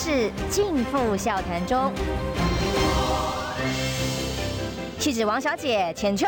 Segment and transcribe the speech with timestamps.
[0.00, 1.92] 事尽付笑谈中。
[4.96, 6.24] 气质王小姐浅秋，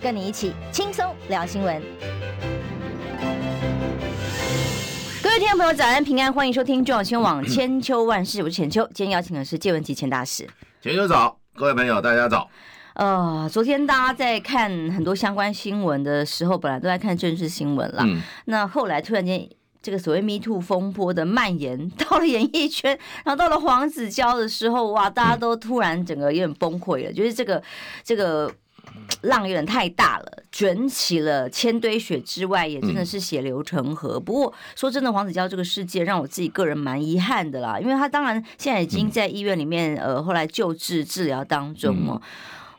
[0.00, 1.80] 跟你一起轻松聊新闻。
[5.22, 8.84] 各位听众朋友，早安平安，欢迎收听中央新闻网千秋万事，我是浅秋。
[8.92, 10.44] 今天邀请的是借文汲钱大使。
[10.82, 12.50] 浅秋早，各位朋友大家早。
[12.94, 18.02] 呃，昨天大家在看很多相关新闻的时候，本来都在看政治新闻啦。
[18.04, 18.20] 嗯。
[18.46, 19.48] 那后来突然间，
[19.82, 27.60] 这个所谓 “Me Too” 风波的蔓延到了演艺圈，然后到了黄子佼的时候，哇，大家都突然整个有点崩溃了，嗯、就是这个
[28.04, 28.48] 这个
[29.22, 34.18] 浪有点太大了，卷起了千堆雪之外，也真的是血流成河。
[34.18, 42.20] 嗯、不过说真的，黄子佼这个事件让我自己个人蛮遗憾的啦，因为他当然现在已经在医院里面，嗯、呃，后来救治治疗当中哦。
[42.20, 42.20] 嗯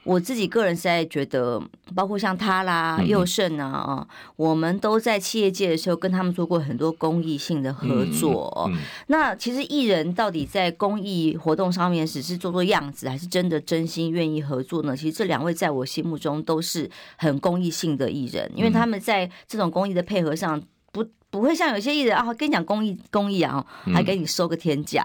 [0.04, 1.62] 我自己个人实在觉得，
[1.96, 8.70] 包括像他啦、佑胜啊啊，我们都在企业界的时候跟他们做过很多公益性的合作。
[9.08, 14.96] 那其实艺人到底在公益活动上面只是做做样子，还是真的真心愿意合作呢？
[14.96, 25.04] 其实这两位在我心目中都是很公益性的艺人，因为他们在这种公益的配合上，不不会像有些艺人啊，跟你讲公益公益啊，还给你收个天价。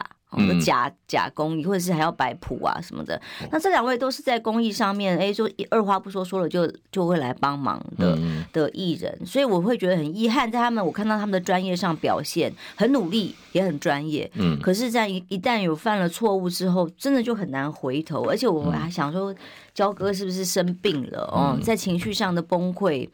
[0.60, 3.20] 假假公益，或者是还要摆谱啊什么的。
[3.50, 8.18] 那这两位都是在公益上面，哎，说二话不说说了就就会来帮忙的
[8.52, 14.30] 的艺人，所以我会觉得很遗憾，在他们我看到他们的专业上表现很努力，也很专业。
[14.34, 18.24] 嗯，可是，在一一旦有犯了错误之后，真的就很难回头。
[18.24, 19.34] 而且我还想说，
[19.72, 21.22] 焦哥是不是生病了？
[21.32, 23.08] 哦，在情绪上的崩溃，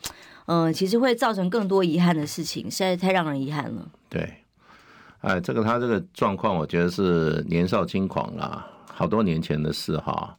[0.47, 3.89] 嗯，其实会造成更多遗憾的事情，实在太让人遗憾了。
[4.09, 4.41] 对。
[5.25, 10.37] 哎，这个他这个状况，我觉得是年少轻狂啦，好多年前的事哈。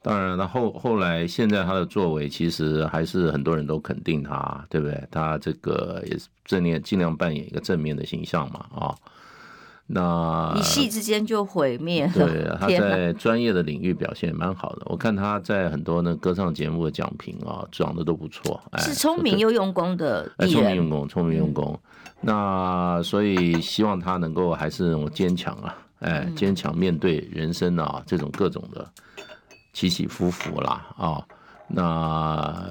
[0.00, 5.06] 当然了，后后来现在他的作为，其实还是很多人都肯定他，对不对？
[5.10, 8.94] 他这个也是正面，尽量扮演一个正面的形象嘛，啊。
[9.94, 12.12] 那一夕之间就毁灭了。
[12.14, 14.86] 对， 他在专业的领域表现也蛮好的。
[14.86, 18.58] 我看他在很多那歌唱节目的奖评啊，讲的都不错。
[18.78, 20.64] 是聪明又用功的 艺人。
[20.64, 21.78] 哎，聪明用功，聪明用功。
[22.22, 28.88] 那所以希望他能够还是那种坚强啊，哎，坚强面对人生啊这种各种的
[29.74, 31.22] 起起伏伏啦啊。
[31.68, 32.64] 那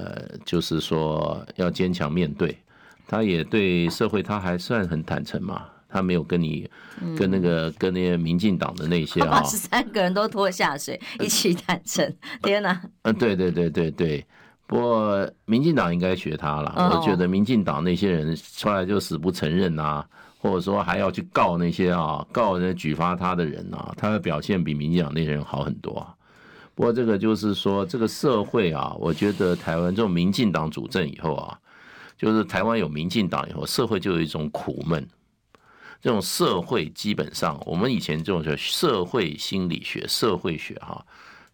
[0.44, 2.58] 就是说要坚强面对。
[3.06, 5.66] 他也对社会他还算很坦诚嘛。
[5.92, 6.68] 他没有跟你，
[7.16, 12.10] 跟那个跟那些民进党的那些啊，把十三个人都拖下水，一起坦诚。
[12.42, 12.80] 天哪！
[13.02, 14.26] 嗯，对对对对对。
[14.66, 16.74] 不过民进党应该学他了。
[16.94, 20.02] 我觉得民进党那些人出来就死不承认啊，
[20.38, 26.14] 或者说还要去告那些啊，告人举发他的人啊，他的表现比民进党那些人好很多啊。
[26.74, 31.58] 不过这个就是说，这个社会啊，我觉得台湾这种民进党主政以后啊，
[32.16, 35.06] 就是台湾有民进党以后，社会就有一种苦闷。
[36.02, 41.00] 这种社会基本上，我们以前这种叫社会心理学、社会学哈，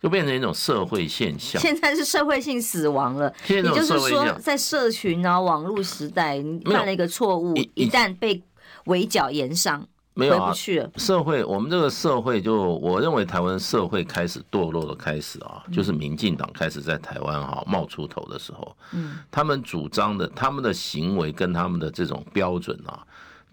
[0.02, 1.60] 就变成一种社会现象。
[1.60, 8.42] 现在是社会性死亡了，也就是说，在社群啊、网络时代，你犯了一个错误，一旦被
[8.86, 10.90] 围剿炎上，没有回不去了。
[10.96, 23.04] 社会，我们这个社会就，我认为台湾社会开始堕落的开始啊，就是民进党开始在台湾哈冒出头的时候，嗯，他们主张的、他们的行为跟他们的这种标准啊。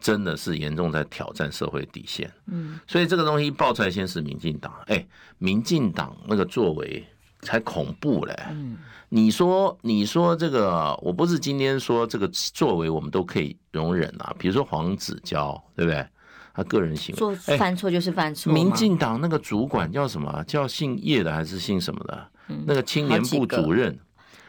[0.06, 5.04] 真的是严重在挑战社会底线，嗯，所以这个东西爆出来先是民进党，哎，
[5.40, 7.04] 民进党那个作为
[7.42, 8.78] 才恐怖嘞，嗯，
[9.10, 16.06] 你说你说这个，我不是今天说这个作为我们都可以容忍啊，比如说黄子佼，对不对？
[16.54, 17.18] 他个人行为。
[17.18, 20.44] 做犯错就是犯错，民进党那个主管叫什么？
[20.44, 22.28] 叫姓叶的还是姓什么的？
[22.68, 23.98] 那个青年部主任。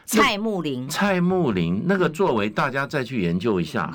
[0.05, 3.91] 蔡木林，蔡木林那个作为，大家再去研究一下。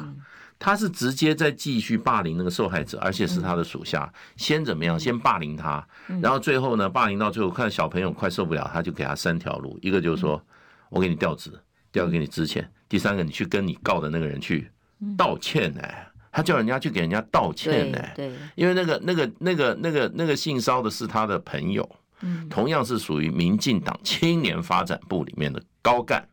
[0.64, 4.08] 他是直接在继续霸凌那个受害者，而且是他的属下。
[4.36, 4.96] 先怎么样？
[4.96, 5.84] 先霸凌他，
[6.22, 6.88] 然后最后呢？
[6.88, 10.40] 霸凌到最后，看小朋友快受不了，他就给他三条路：一个就是说，
[10.88, 11.50] 我给你调职；
[11.90, 14.70] 第二个给你支钱；第三个，你去跟你告的那个人去
[15.18, 15.74] 道歉。
[15.80, 17.92] 哎，他叫人家去给人家道歉。
[17.96, 21.88] 哎，对，因为那个、那个、那个、那个、那个性骚的是他的朋友，
[22.48, 26.24] 同样是属于民进党青年发展部里面的高干。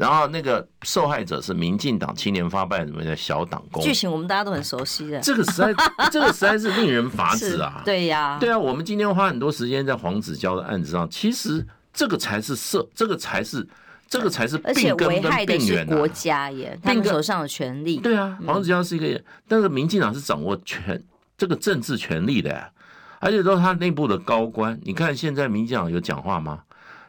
[0.00, 5.20] 然后那个受害者是民进党青年发办什么的小党工，剧情我们大家都很熟悉的。
[5.20, 5.74] 这个实在，
[6.10, 7.82] 这个实在是令人发指啊！
[7.84, 13.68] 对呀，对啊，我们今天花很多时间在黄子佼的案子上，其实这个才是社，这个才是
[14.08, 17.98] 这个才是病根跟病源国家耶，他们手上的权力。
[17.98, 21.04] 对啊，黄子佼是一个，但是民进党是掌握权
[21.36, 22.72] 这个政治权力的，
[23.18, 24.80] 而且都是他内部的高官。
[24.82, 26.60] 你看现在民进党有讲话吗？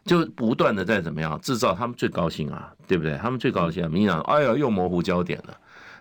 [0.06, 3.15] 就不断的在怎么样制造，他们最高兴啊，对不对？
[3.18, 5.57] 他们最高兴啊，民进党，哎呀，又模糊焦点了，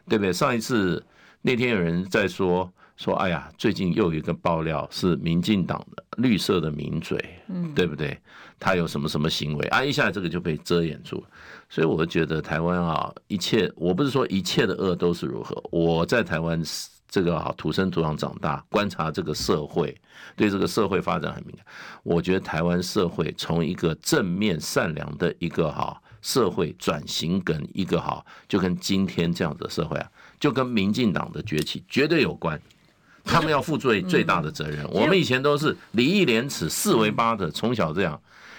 [0.08, 0.32] 对不对？
[0.32, 1.02] 上一次
[1.43, 8.19] 那天有人在说说，哎呀，最近又有一个爆料是民进党的绿色的名嘴，嗯，对不对？
[8.58, 9.82] 他有什么什么行为啊？
[9.82, 11.25] 一下这个就被遮掩住了。
[11.69, 15.62] 所以我觉得台湾啊，一切我不是说一切的恶都是如何。
[15.70, 16.62] 我在台湾
[17.10, 19.94] 这个啊土生土长长大，观察这个社会，
[20.36, 21.66] 对这个社会发展很敏感。
[22.02, 30.08] 我觉得台湾社会从一个正面善良的一个哈社会转型，跟一个哈就跟今天这样子的社会啊，
[30.38, 32.58] 就跟民进党的崛起绝对有关。
[33.22, 34.86] 他们要负最最大的责任。
[34.90, 38.18] 我们以前都是礼义廉耻四维八的，从小这样，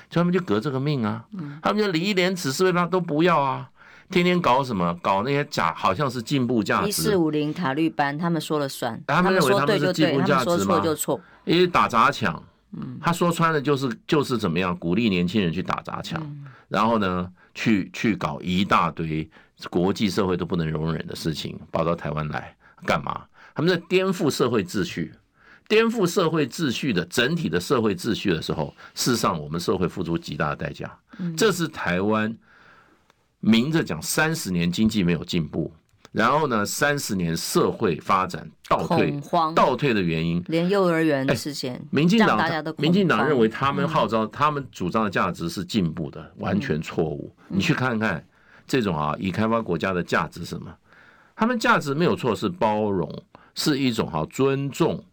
[0.10, 1.26] 他们就革这个命啊。
[1.64, 3.70] 他们就礼义廉耻四维八都不要啊，
[4.12, 4.96] 天天搞什么？
[5.02, 6.90] 搞那些假，好像是进步价值。
[6.90, 9.02] 一四五零塔利班，他们说了算。
[9.08, 10.80] 他们认为他们是进步价值吗？
[10.82, 11.20] 就错。
[11.46, 12.44] 因为打砸抢，
[12.74, 16.22] 嗯他说穿了就是就是怎么样，鼓励年轻人去打砸抢，
[16.68, 19.28] 然后呢，去去搞一大堆
[19.70, 22.56] 国际社会都不能容忍的事情，跑到台湾来
[22.86, 23.24] 干嘛？
[23.56, 25.14] 他们在颠覆社会秩序，
[25.68, 30.90] 颠覆社会秩序的整体的社会秩序的时候，事实上我们社会付出极大的代价。
[31.36, 32.34] 这是台湾
[33.42, 35.74] 明着讲，三十年经济没有进步，
[36.12, 39.20] 然后呢，三十年社会发展倒退，
[39.54, 40.42] 倒退的原因。
[40.48, 42.40] 连幼儿园的事情，民进党
[42.78, 47.36] 民进党认为他们号召、他们主张的价值是进步的，完全错误。
[47.50, 48.26] 你去看看
[48.66, 50.74] 这种啊，已开发国家的价值是什么？
[51.36, 53.12] 他们价值没有错，是包容。
[53.54, 55.04] 是一种哈尊重，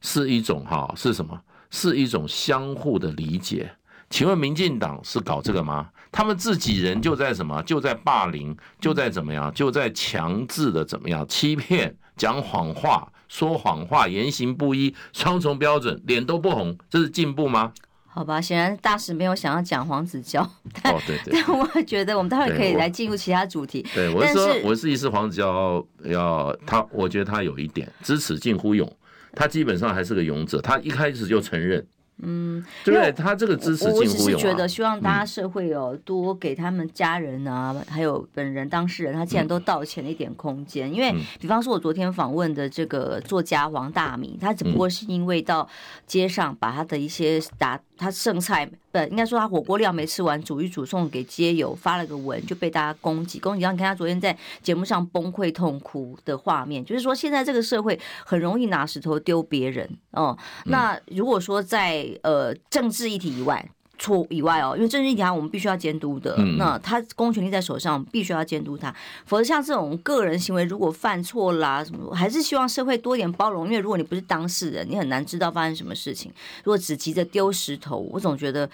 [0.00, 1.40] 是一种哈是什么？
[1.70, 3.70] 是一种相互的理解。
[4.10, 5.88] 请问民进党是搞这个吗？
[6.10, 7.62] 他们自己人就在什么？
[7.64, 9.52] 就在霸凌，就在怎么样？
[9.52, 11.26] 就在强制的怎么样？
[11.28, 17.72] 欺骗、讲谎话、说谎话、言行不一、双重标准，脸都不红，这是进步吗？
[18.06, 20.50] 好吧，显然大使没有想要讲黄子佼，
[20.82, 23.86] 但、哦、对对但我觉得我们待会可以来进入其他主题。
[23.94, 28.90] 对，我是说，我是意思黄子佼要他，我觉得他有一点知耻近乎勇，
[29.34, 31.86] 他基本上还是个勇者，他一开始就承认。
[32.22, 33.12] 嗯，对对？
[33.12, 40.92] 他这个支持近乎勇、啊、我只是觉得希望大家社会有多给他们家人啊，嗯、还有本人当事人，他既然都道歉了一点空间。
[40.92, 45.68] 因为，比方说，我昨天访问的这个作家王大明，他只不过是因为到
[46.06, 47.80] 街上把他的一些打。
[47.98, 53.62] 他剩菜不应该说他火锅料没吃完，煮一煮送给街友，发了个文就被大家攻击攻击。
[53.62, 60.38] 然后你看他昨天在节目上崩溃痛哭的画面，就是说现在这个社会很容易拿石头丢别人哦。
[60.66, 63.68] 那如果说在呃政治议题以外。
[63.98, 68.94] 错以外哦，因为政治议题我们必须要监督的，那他公权力在手上，必须要监督他，
[69.26, 73.66] 否则像这种个人行为，如果犯错啦什么，还是希望社会多一点包容。
[73.66, 76.32] 因为如果你不是当事人，你很难知道发生什么事情。
[76.64, 78.68] 如果只急着丢石头，我总觉得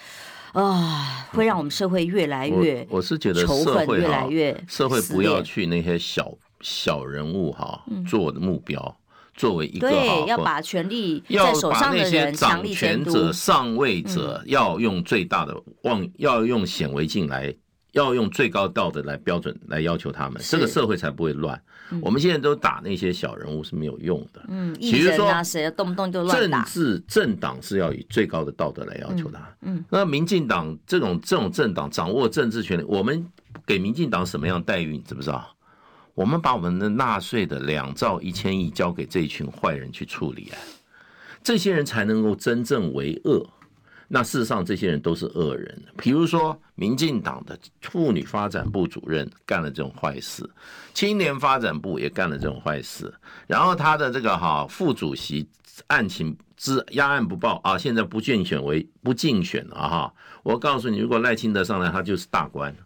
[0.53, 8.97] 啊，会让我们社会越来越，我是觉得仇恨越来越，社会不要去那些小小人物哈做的目标。
[9.35, 17.55] 作为一个对，要把权力在手上的人掌权者、上位者，要用最大的望，要用显微镜来，
[17.93, 21.61] 要用最高道德来标准来要求他们，这个社会才不会乱。
[22.01, 24.43] 我们现在都打那些小人物是没有用的。
[24.49, 26.63] 嗯，比如说谁动不动就乱打。
[26.63, 29.41] 政治政党是要以最高的道德来要求他。
[29.63, 33.25] 嗯，那民进党这种这种政党掌握政治权力，我们
[33.67, 34.97] 给民进党什么样待遇？
[34.97, 35.55] 你知不知道？
[36.15, 40.59] 我们把我们的纳税的两兆一千亿交给这一群坏人去处理啊，
[41.43, 43.45] 这些人才能够真正为恶。
[44.07, 45.83] 那事实上，这些人都是恶人。
[45.97, 50.49] 比如说，民进党的妇女发展部主任干了这种坏事，
[50.93, 53.13] 青年发展部也干了这种坏事。
[53.47, 55.49] 然后他的这个哈副主席
[55.87, 60.15] 案情之压案不报啊，现在不竞选为不竞选了哈。
[60.43, 62.77] 我告诉你，如果赖清德上来，他就是大官。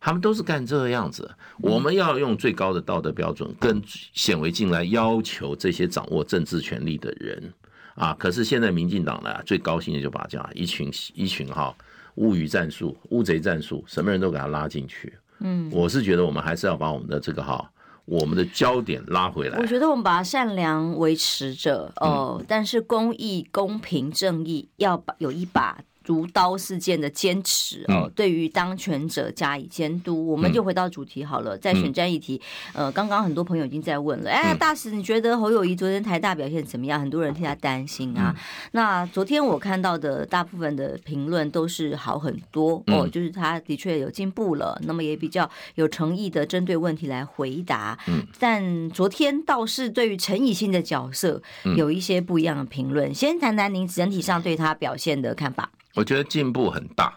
[0.00, 1.28] 他们都是干这个样子，
[1.60, 7.52] 我们要用最高的道德标准跟显微镜来要求这些掌握政治权力的人
[7.94, 8.14] 啊！
[8.18, 11.74] 可是现在民进党呢，最高兴的就把这样一群一群哈
[12.14, 15.12] 乌鱼战术、乌贼战术，什么人都给他拉进去。
[15.40, 17.68] 嗯，我是觉得我们还是要把我们的这个哈
[18.04, 19.58] 我们的焦点拉回来。
[19.58, 25.78] 我觉得我们把善良维持着哦，但是公益、公平、正义要把有一把。
[26.08, 30.26] 如刀事件的坚持哦，对于当权者加以监督。
[30.26, 32.40] 我们就回到主题好了，在选战议题，
[32.72, 36.98] 呃，刚刚很多朋友已经在问了，哎，大使，你觉得侯友谊昨天台大表现怎么样？
[36.98, 38.34] 很多人替他担心啊。
[38.72, 47.98] 那昨天我看到的大部分的评论都是好很多哦，就是他的确有进步了，那么也比较有诚意的针对问题来回答。
[48.38, 51.42] 但昨天倒是对于陈以信的角色
[51.76, 53.14] 有一些不一样的评论。
[53.14, 55.70] 先谈谈您整体上对他表现的看法。
[55.98, 57.12] 我觉得进步很大，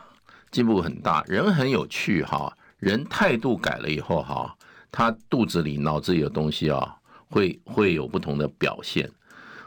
[0.50, 4.58] 进步很大，人很有趣哈，人态度改了以后哈，
[4.92, 6.96] 他肚子里脑子里的东西啊，
[7.30, 9.08] 会会有不同的表现。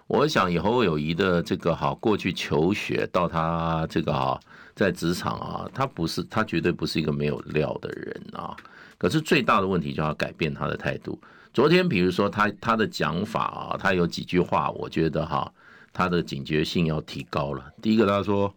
[0.09, 4.41] 我想以后友谊的这个哈，过去求学到他这个哈，
[4.75, 8.57] 在职场啊，他不是他绝对不是一个没有料的人啊。
[8.99, 11.17] 可是最大的问题就要改变他的态度。
[11.53, 15.49] 昨天比如说他他的讲法啊，他有几句话，我觉得哈，
[15.93, 17.65] 他的警觉性要提高了。
[17.81, 18.53] 第一个他说。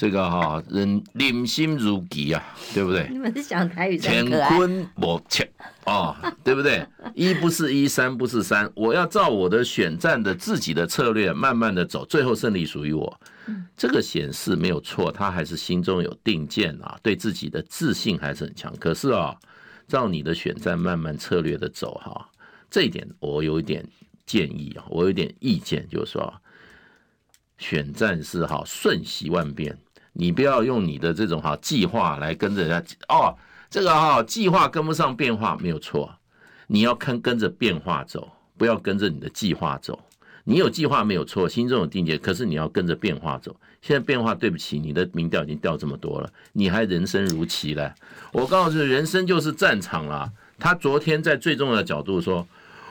[0.00, 2.42] 这个哈，人人心如棋啊，
[2.72, 3.06] 对不对？
[3.10, 5.46] 你们是讲台语，乾坤莫测
[5.84, 6.86] 啊，对不对？
[7.14, 13.20] 一不是一，三不是三，我要照我的选战的自己的策略，慢慢的走，最后胜利属于我。
[13.76, 18.74] 这个显示没有错，他还是心中有定见啊，对自己的自信还是很强。
[18.78, 19.36] 可是啊，
[19.86, 22.26] 照你的选战慢慢策略的走哈，
[22.70, 23.86] 这一点我有一点
[24.24, 26.32] 建议啊，我有一点意见，就是说，
[27.58, 29.76] 选战是哈瞬息万变。
[30.12, 33.34] 你不要用你的这种哈计划来跟着人家哦，
[33.70, 36.12] 这个哈计划跟不上变化没有错，
[36.66, 39.98] 你要看跟着变化走，不要跟着你的计划走。
[40.44, 43.54] 你有计划没有错，心中有定见，可是你要跟着变化走。
[43.82, 47.94] 现在变化，对不起，你的民调已经掉这么多了，你还人生如棋了。
[48.32, 50.30] 我告诉你，人生就是战场了。
[50.58, 52.46] 他昨天在最重要的角度说。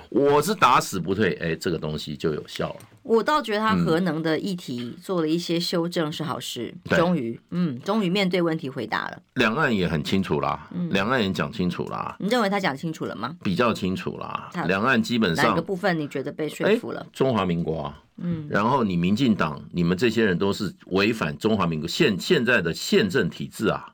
[0.10, 2.80] 我是打死不退，哎，这个东西就有效了。
[3.04, 9.22] 我倒觉得他核能的议题做了一些修正是好事，嗯、终于，嗯，终于面对问题回答了。
[9.36, 12.16] 两岸也很清楚啦，嗯、两岸也讲清楚啦。
[12.20, 13.36] 你认为他讲清楚了吗？
[13.44, 14.50] 比较清楚啦。
[14.68, 17.06] 两岸基本上哪个部分你觉得被说服了？
[17.14, 23.94] 中华民国啊，嗯，然后你民进党，你们这些人都是违反中华民国现现在的宪政体制啊。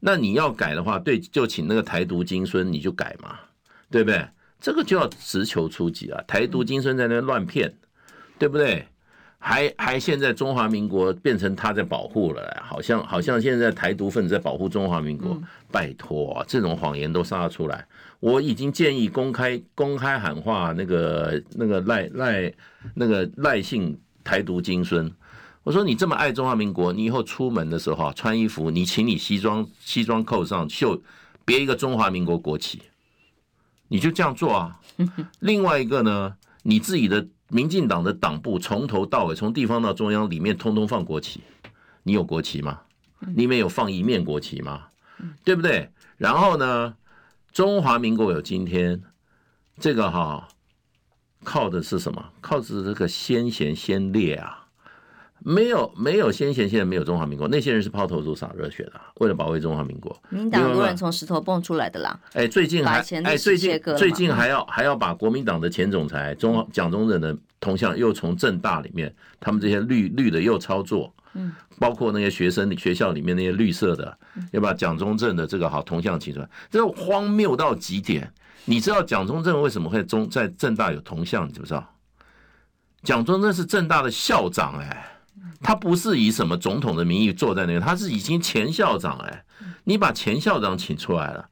[0.00, 3.36] 那你要改的话，对，就请那个台独金孙你就改嘛，
[3.90, 4.26] 对不对？
[4.62, 6.22] 这个就要直球出击啊！
[6.24, 7.74] 台独金孙在那乱骗，
[8.38, 8.86] 对不对？
[9.40, 15.36] 还还现在中华民国变成他在保护了，好像好像现在台独分子在保护中华民国。
[15.72, 17.84] 拜托啊，这种谎言都杀出来！
[18.20, 22.52] 我已经建议公开公开喊话那个那个赖赖
[22.94, 25.10] 那个赖姓台独金孙，
[25.64, 31.02] 我说你这么爱中华民国，你以后出门的时候啊，穿衣服你请你西装西装扣上绣
[31.44, 32.80] 别一个中华民国国旗。
[33.92, 34.80] 你就这样做啊！
[35.40, 41.42] 另外一个呢，你自己的民进党的党部从头到尾，从地方到中央，里面通通放国旗。
[42.02, 42.80] 你有国旗吗？
[43.20, 44.84] 里面有放一面国旗吗？
[45.44, 45.90] 对不对？
[46.16, 46.94] 然后呢，
[47.52, 49.02] 中华民国有今天，
[49.78, 50.48] 这个哈，
[51.44, 52.30] 靠的是什么？
[52.40, 54.61] 靠的是这个先贤先烈啊！
[55.44, 60.16] 没有没有先贤，现在没有中华民国，那些人是抛头颅洒热血的，为了保卫中华民国。
[60.28, 62.18] 民党很多人从石头蹦出来的啦。
[62.32, 74.16] 哎，最近还哎最近最近还要还要把国民党的前总裁中蒋中正的铜像又从政大里面，他们这些绿绿的又操作，嗯，包括那些学生学校里面那些绿色的，
[74.52, 78.32] 要把蒋中正的这个好铜像请出来，这荒谬到极点。
[78.64, 81.48] 你知道蒋中正为什么会中在政大有铜像？
[81.48, 81.84] 你知不知道？
[83.02, 85.08] 蒋中正是政大的校长，哎。
[85.62, 89.44] 他不是以什么总统的名义坐在那个，他是已经前校长哎，
[89.84, 91.48] 你把前校长请出来了。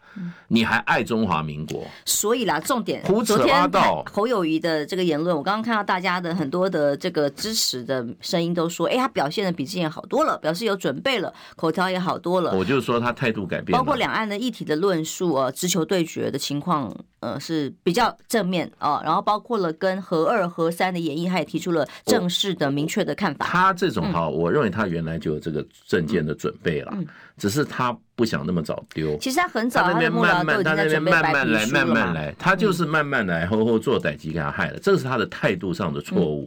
[0.48, 1.86] 你还爱中华民国？
[2.04, 4.04] 所以啦，重点胡扯八道。
[4.12, 12.52] 侯友谊的这个言论，我刚刚看到大家的很多的这个支持的声音都说，哎，他表现的比之前好多了，表示有准备了，口条也好多了。
[12.56, 19.00] 我就说他态度改变，包括两岸的议题的论述啊，直球对决的情况，呃，是比较正面啊。
[19.04, 23.46] 然后包括了跟核二、核三的演绎，他也提出了正式的、明确的看法。
[23.46, 26.92] 他这种哈，我认为他原来就有这个政见的准备了，
[27.40, 27.98] 只是他。
[28.20, 36.46] 不想那么早丢，其实他很早，他那边慢慢，他那边慢慢来，慢慢来，他就是慢慢来，后后做代志给他害了，这是他的态度上的错误，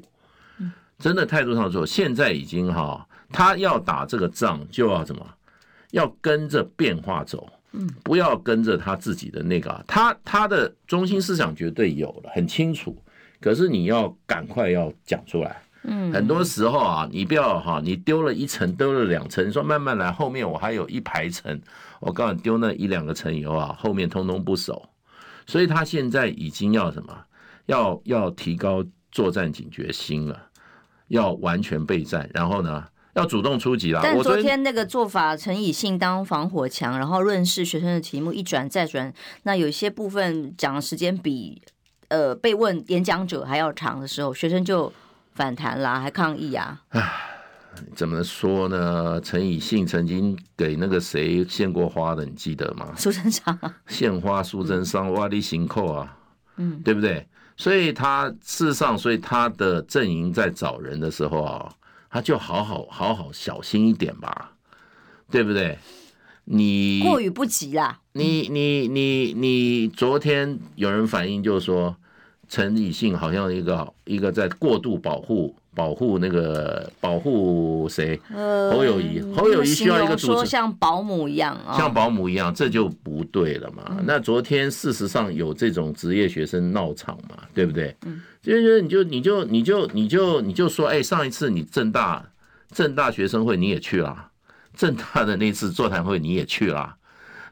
[0.99, 1.85] 真的态度上的错误。
[1.87, 5.25] 现在已经哈，他要打这个仗就要怎么，
[5.89, 7.49] 要跟着变化走，
[8.03, 12.95] 不要跟着他自己的那个，他他的中心思想绝对有了，很清楚，
[13.41, 15.59] 可是你要赶快要讲出来。
[15.85, 21.61] 嗯，很多时候啊，你不要哈，你丢了一层，丢了两层，你说慢慢来，后面我还有一排层，
[21.99, 24.89] 我告诉你，丢那一两个层以后啊，后面通通不守。
[25.45, 27.13] 所以他现在已经要什么？
[27.65, 30.47] 要要提高作战警觉心了，
[31.09, 32.85] 要完全备战，然后呢，
[33.15, 33.99] 要主动出击了。
[34.01, 39.13] 但昨天那个做法，陈以信当防火墙，然后润饰学生的题目一转再转，
[39.43, 41.61] 那有些部分讲的时间比
[42.07, 44.89] 呃被问演讲者还要长的时候，学生就。
[45.35, 46.79] 反弹啦，还抗议啊！
[46.89, 47.11] 唉，
[47.95, 49.19] 怎么说呢？
[49.21, 52.93] 陈以信曾经给那个谁献过花的，你记得吗？
[52.95, 56.17] 苏贞昌献花，苏贞昌挖地行扣啊，
[56.57, 57.27] 嗯，对不对？
[57.57, 61.73] 所以他事实上，所以他的阵营在找人的时候啊，
[62.11, 64.51] 他就好好好好小心一点吧，
[65.31, 65.79] 对不对？
[66.45, 67.99] 你过犹不及啦！
[68.11, 71.95] 你你你你，昨天有人反映就是说。
[72.53, 75.55] 陈以信好像一个一个在过度保护。
[75.75, 78.15] 保护那个保护谁？
[78.31, 83.97] 侯友谊，侯友谊需要一个主持，像保姆一样啊，像保姆一样，这就不对了嘛。
[84.03, 87.95] 那昨天事实上有这种职业学生闹场嘛，对不对？
[88.05, 92.23] 嗯，就是你就你就你就你就你就说，哎，上一次你正大
[92.71, 94.27] 正大学生会你也去了，
[94.75, 96.95] 正大的那次座谈会你也去了。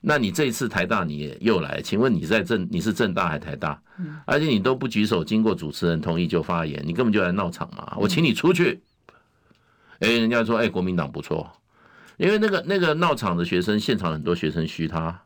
[0.04, 3.80] 那你这一次台大你也又来，请问你在政你是政大还是台大？
[4.26, 7.96] 而且你都不举手，经过主持人同意就发言，你根本就来闹场嘛！
[7.98, 8.82] 我请你出去。
[10.00, 11.48] 哎，人家说哎，国民党不错，
[12.18, 15.22] 因为那个那个闹场的学生，现场很多学生嘘他，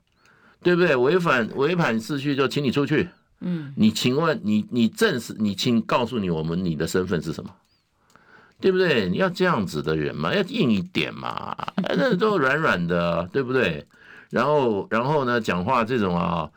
[0.61, 0.93] 对不对？
[0.93, 3.07] 违反违反秩序就请你出去。
[3.39, 7.49] 嗯，你请问你你证实你请告诉你我们你的身份是什么？
[8.59, 9.07] 对不对？
[9.07, 11.55] 你要这样子的人嘛，要硬一点嘛，
[11.97, 13.85] 那都软软的，对不对？
[14.35, 15.39] 然后，然后呢？
[15.39, 16.49] 讲话这种啊，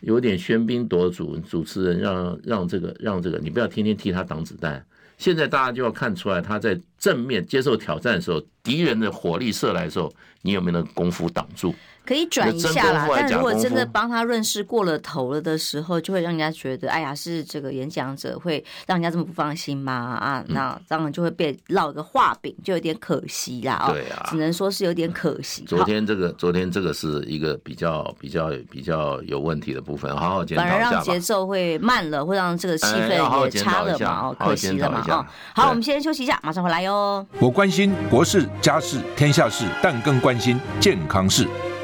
[0.00, 1.36] 有点喧宾夺主。
[1.40, 4.82] 主持人让让这个让这个，你不要天天替他挡子弹。
[5.18, 11.74] 现在大家就要看出来，他在正面接受挑战的时候，敌人的火力射来的时候，你有没有那个功夫挡住？
[12.06, 19.92] 可以转一下啦，但如果真的帮他润饰过了头了的时候，就会让人家觉得，哎呀，是这个演讲者会让人家这么不放心吗？
[19.92, 23.88] 啊，那当然就会被烙一个画饼，就有点可惜啦。
[23.90, 25.64] 对啊，只能说是有点可惜。
[25.68, 30.72] 昨天这个，昨天这个是一个比较比较比较有问题的部分，好好检讨一下。
[30.72, 34.28] 反而让节奏会慢了，会让这个气氛也差了嘛？
[34.28, 35.04] 哦，可惜了嘛？
[35.08, 37.26] 哦，好，我们先休息一下，马上回来哟。
[37.40, 41.46] 我关心国事、家事、天下事，但更关心健康事。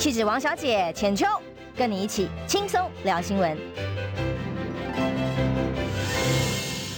[0.00, 1.26] 气质王小姐浅秋，
[1.76, 3.54] 跟你一起轻松聊新闻。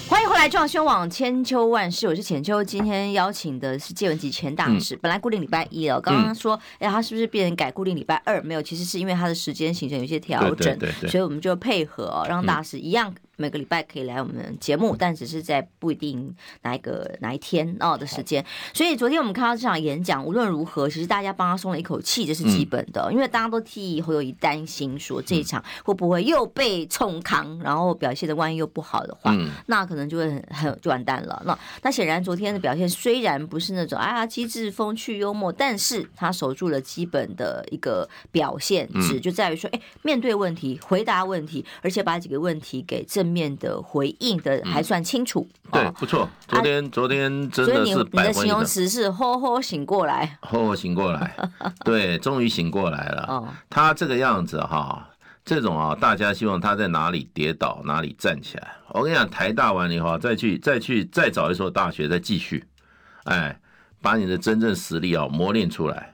[0.08, 2.62] 欢迎回来，中央新闻网千秋万世，我是浅秋。
[2.62, 8.40] 今天邀请的是借文汲前大使，本来固定礼拜一哦，刚刚说，哎，他是不是变成改固定礼拜二？
[8.42, 13.12] 没有，其实是因为他的时间行程有些调整，所以我们就配合让大使一样。
[13.36, 18.44] 每个礼拜可以来我们节目，但只是在不一定哪一个哪一天哦的时间。
[18.74, 23.10] 所以昨天我们看到这场演讲，无论如何，其实大家帮他松了一口气，这是基本的。
[23.12, 29.34] 因为大家都替侯友谊担心，说这一场会不会又被冲康，然后表现的万一又不好的话，
[29.66, 31.42] 那可能就会很很就完蛋了。
[31.46, 46.28] 那那显然昨天的表现虽然不是那种啊机智风趣幽默，但是他守住了基本的一个表现值，就在于说，哎，面对问题，回答问题，而且把几个问题给正面的回应的还算清楚，对，不错。
[46.48, 51.36] 昨天昨天真的是，所以你你的形容词是“吼吼醒过来”，“吼吼醒过来”，
[51.84, 53.24] 对，终于醒过来了。
[53.28, 55.08] 哦，他这个样子哈，
[55.44, 58.72] 这种啊，大家希望他在哪里跌倒哪里站起来。
[58.88, 62.64] 我跟你讲，台大完了以后，再去再去再找一所大学再继续，
[63.24, 63.56] 哎，
[64.00, 66.11] 把你的真正实力啊磨练出来。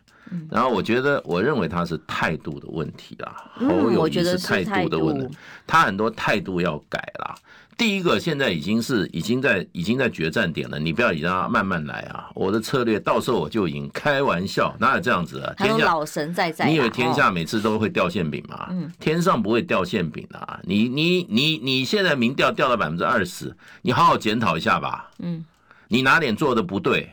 [0.50, 3.36] 然后我觉得，我认为他是态度的问题啦。
[3.54, 5.36] 侯友宜是态度的问题，
[5.66, 7.34] 他很多态度要改啦。
[7.76, 12.28] 第一个，现在已经是已经在已经在决战点了，你不要让他慢慢来啊。
[12.34, 15.54] 我的策略到时候我就赢，开玩笑，哪有这样子啊？
[15.56, 18.66] 天下老神在在，你以为天下每次都会掉馅饼吗？
[18.70, 20.60] 嗯天上不会掉馅饼的。
[20.64, 25.08] 你你你你现在民调掉到百分之二十，你好好检讨一下吧。
[25.20, 25.44] 嗯，
[25.86, 27.08] 你哪点做的不对，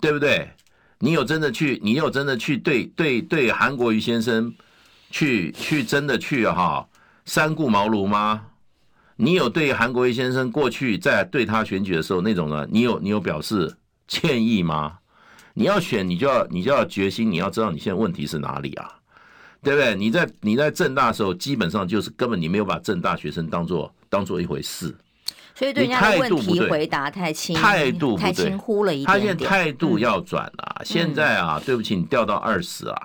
[0.00, 0.50] 对不对？
[1.04, 1.80] 你有真的去？
[1.82, 4.54] 你有真的去对对对韩国瑜先生
[5.10, 6.88] 去去真的去哈
[7.24, 8.46] 三顾茅庐吗？
[9.16, 12.68] 你有对韩国瑜先生过去在对他选举的时候那种呢？
[12.70, 14.98] 你有你有表示歉意吗？
[15.54, 18.88] 你要选，你就要你就要决心，你要知道你现在问题是哪里啊？
[19.60, 19.96] 对不对？
[19.96, 24.94] 你在你在政大的时候，基本上就是根本你没有把政大学生当做当做一回事。
[25.54, 29.20] 所以对人家的问题回答太轻，态度太轻忽了一点点。
[29.20, 30.76] 他现在态度要转啊！
[30.80, 32.96] 嗯、现在啊，对不起，你掉到二十啊，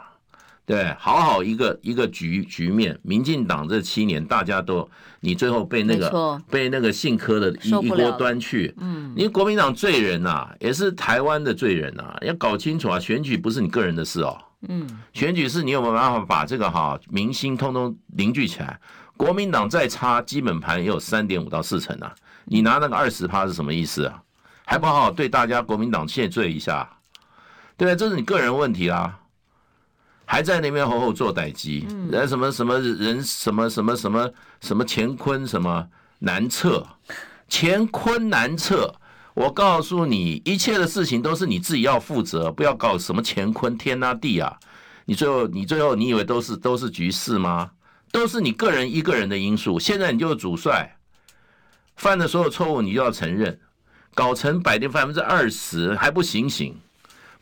[0.65, 2.97] 对，好好一个一个局局面。
[3.03, 8.73] 民进党这七年，大家都你最后被那个被那个姓柯的一一锅端去。
[8.79, 12.99] 嗯，你国民党罪人呐、啊，也是台湾的罪人呐、啊，要搞清楚啊！
[12.99, 14.37] 选举不是你个人的事哦。
[14.69, 18.79] 嗯，选举是你有没有办法把这个哈明星通通凝聚起来？
[19.15, 22.15] 国民党再差，基本盘也有三点五到四成啊。
[22.49, 24.23] 你拿那个二十趴是什么意思啊？
[24.65, 26.89] 还不好好对大家国民党谢罪一下，
[27.77, 29.19] 对，这是你个人问题啦。
[30.25, 34.29] 还在那边吼吼做歹机，人什么什么人什么什么什么
[34.59, 35.87] 什么乾坤什么
[36.19, 36.85] 难测，
[37.49, 38.93] 乾坤难测。
[39.33, 44.57] 我告诉你，一切的事情都是你自己要负责，不要搞什么乾坤天啊地啊。
[45.05, 47.71] 你最后你最后你以为都是都是局势吗？
[48.11, 49.79] 都是你个人一个人的因素。
[49.79, 50.96] 现在你就是主帅，
[51.97, 53.59] 犯的所有错误你就要承认，
[54.13, 56.79] 搞成百分百分之二十还不醒醒。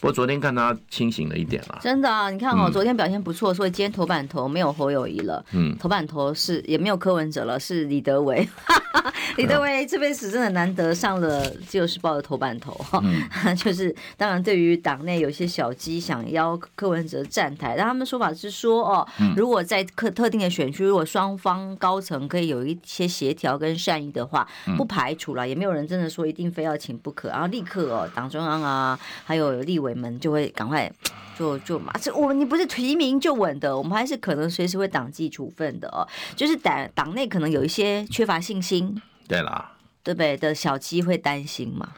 [0.06, 2.30] 我昨天看他清醒了一点了，真的啊！
[2.30, 8.48] 你看哦，昨天表现不错，所以今天头版头没有侯友谊了，嗯，头版头是也没有柯文哲了，是李德维。
[9.38, 29.94] 李德维这辈子真的难得上了《自由时报》的头版头哈，嗯、 就是当然对于党内有些小鸡想邀柯文哲站台，但他们说法是说哦，如果在特特定的选区，如果双方高层可以有一些协调跟善意的话，不排除了，也没有人真的说一定非要请不可，然后立刻哦，党中央啊，还有立委。
[29.95, 30.91] 们就会赶快
[31.38, 36.08] 就就嘛，这我们你不是提名就稳的，我们还是可能随时会党纪处分的哦。
[36.36, 39.71] 就是党党内可能有一些缺乏信心，对啦，
[40.03, 40.38] 对不对？
[40.38, 41.89] 的小鸡会担心嘛？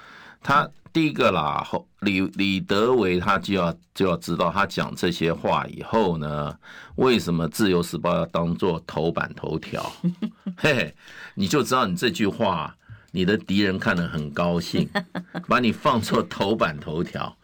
[0.41, 6.57] 他第一个啦，后李李德维他就要就要知道，他讲这些话以后呢，
[6.95, 9.91] 为什么自由时报要当做头版头条？
[10.55, 10.95] 嘿 嘿，
[11.35, 12.75] 你就知道你这句话，
[13.11, 14.89] 你的敌人看得很高兴，
[15.47, 17.36] 把你放做头版头条。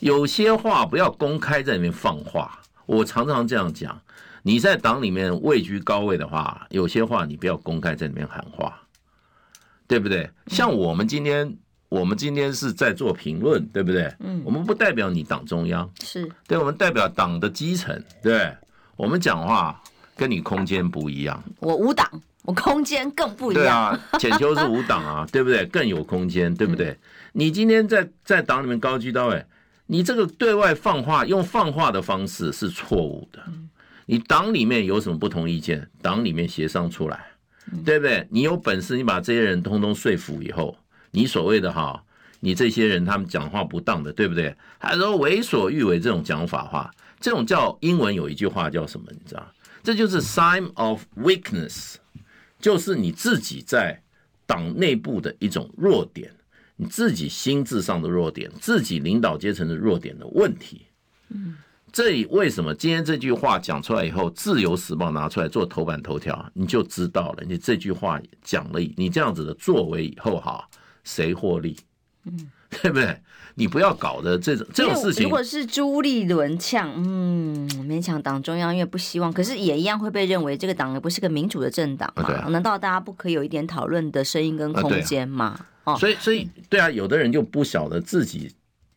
[0.00, 4.00] 有些话不要公开在里面放话，我常常这样讲。
[4.42, 8.80] 你在党里面位居高位的话，有些话你不要公开在里面喊话，
[9.86, 10.30] 对不对？
[10.46, 11.54] 像我们今天，
[11.90, 14.10] 我们今天是在做评论，对不对？
[14.20, 18.50] 嗯，我们不代表你党中央，是对，我们代表党的基层，对，
[18.96, 19.78] 我们讲话
[20.16, 21.44] 跟你空间不一样。
[21.58, 22.08] 我无党，
[22.44, 23.62] 我空间更不一样。
[23.62, 25.66] 对啊，浅秋是无党啊， 对不对？
[25.66, 26.98] 更有空间，对不对？
[27.34, 29.44] 你今天在在党里面高居高位。
[29.92, 33.42] 你这个对外放话，用放话的方式是错误的。
[34.06, 37.26] 你党里面有什么不同意见，党里面协商出来，
[37.84, 38.24] 对不对？
[38.30, 40.78] 你有本事，你把这些人通通说服以后，
[41.10, 42.00] 你所谓的哈，
[42.38, 44.54] 你这些人他们讲话不当的，对不对？
[44.78, 49.06] 还说为所欲为这种讲法话，这种叫英文有一句话叫什么？
[49.10, 49.44] 你知道？
[49.82, 51.96] 这就是 sign of weakness，
[52.60, 54.00] 就是你自己在
[54.46, 56.32] 党内部的一种弱点。
[56.80, 60.86] 你自己心智上的弱点，自己领导阶层的弱点的问题，
[61.28, 61.58] 嗯，
[61.92, 67.44] 这为什么今天这句话讲出来以后，《自由时报》拿出来做头版头条，你就知道了。
[67.46, 70.66] 你这句话讲了，你这样子的作为以后哈，
[71.04, 71.76] 谁获利？
[72.24, 73.14] 嗯，对不对？
[73.56, 75.24] 你不要搞的这种这种事情。
[75.24, 82.48] 如果是朱立伦呛，嗯，勉强党中央因为不希望，可是也一样会被认为这个党也不是个民主的政党嘛？
[82.48, 85.44] 难道大家不可以有一点讨论的声音跟空间吗？
[85.46, 85.66] 啊
[85.98, 88.52] 所以，所以，对啊，有的人就不晓得自己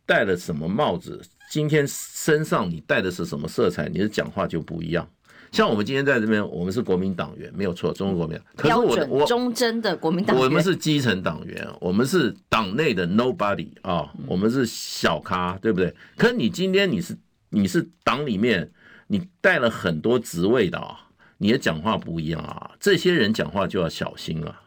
[0.06, 1.20] 戴了什么帽子。
[1.50, 5.08] 今天身上你戴的是什么色彩，你的讲话就不一样。
[5.52, 8.44] 像我们今天在这边，我们是国民党员，没有错，中国国民党。
[8.56, 15.94] 可是我我忠贞的国民党员，我们是基层党员，我们是党内的 nobody 啊，我们是小咖，对不对？
[16.16, 17.16] 可是你今天你是
[17.50, 18.68] 你是党里面，
[19.06, 20.98] 你带了很多职位的啊，
[21.38, 24.62] 你的讲话不一样啊，这些人讲话就要小心啊，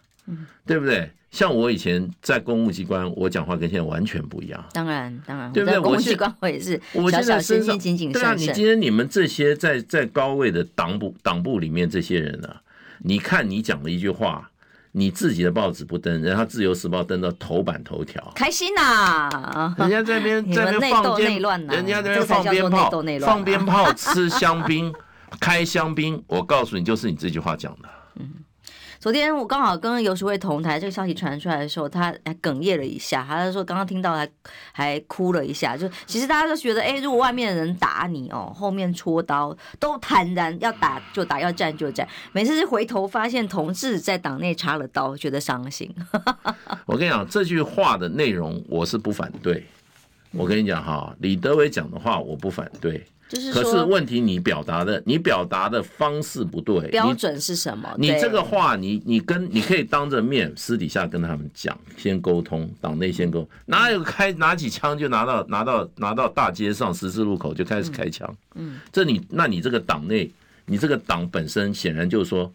[0.65, 1.11] 对不对？
[1.29, 4.63] 像我以前在公务机关，我讲话跟现在完全不一样。
[4.71, 5.79] 当然，当然，对不对？
[5.79, 8.21] 公务机关我也是小小心心、谨谨慎慎。
[8.21, 12.61] 对啊，你今天你们这些在在高位的党部党部里面这些人呢、啊，
[12.99, 14.49] 你看你讲的一句话，
[14.93, 18.81] 你自己的报纸不登，然后《自由时报》登到头版头条，开心呐、
[19.29, 19.75] 啊！
[19.77, 24.91] 人家在那边在那边放鞭，人家在那边放鞭炮，放鞭炮，吃香槟，
[25.41, 26.23] 开香槟。
[26.25, 27.89] 我告诉你，就是你这句话讲的。
[28.15, 28.29] 嗯。
[28.99, 33.23] 昨天我刚好跟游淑慧同台，这个消息传出来的时候，他还哽咽了一下。
[33.27, 34.27] 他就说刚刚听到还
[34.71, 35.77] 还哭了一下。
[35.77, 42.07] 就其实大家都觉得，哎，如果外面的人打你哦，后面戳刀，都坦然要打就打，要战就战。
[42.31, 45.93] 每次是回头发现同志在党内插了刀，觉得伤心。
[46.87, 49.63] 我跟你讲，这句话的内容我是不反对。
[50.31, 53.05] 我跟你讲哈，李德伟讲的话我不反对。
[53.27, 57.93] 就是可是问题，你表达的你表达的方式不对，标准是什么？
[57.97, 68.33] 你这个话，你你跟你可以当着面私底下跟他们讲，先沟通，党内先沟通，哪有开拿起枪就拿到拿到拿到大街上十字路口就开始开枪？
[68.55, 70.31] 嗯，这你那你这个党内，
[70.65, 72.49] 你这个党本身显然就是说，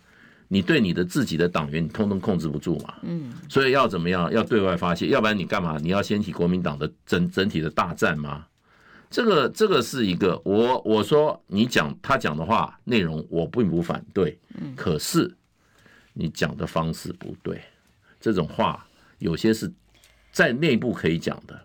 [0.48, 2.94] 你对你的自己的党员，你通通控制不住嘛？
[3.02, 4.32] 嗯，所以要怎么样？
[4.32, 5.76] 要对外发泄，要不然你干嘛？
[5.82, 8.46] 你要掀起国民党的整整体的大战吗？
[9.12, 14.38] 这个这个是一个，我我说你讲他讲的话内容我并不反对，
[14.74, 15.32] 可是
[16.14, 17.60] 你讲的方式不对，
[18.18, 18.84] 这种话
[19.18, 19.70] 有些是
[20.32, 21.60] 在内部可以讲的，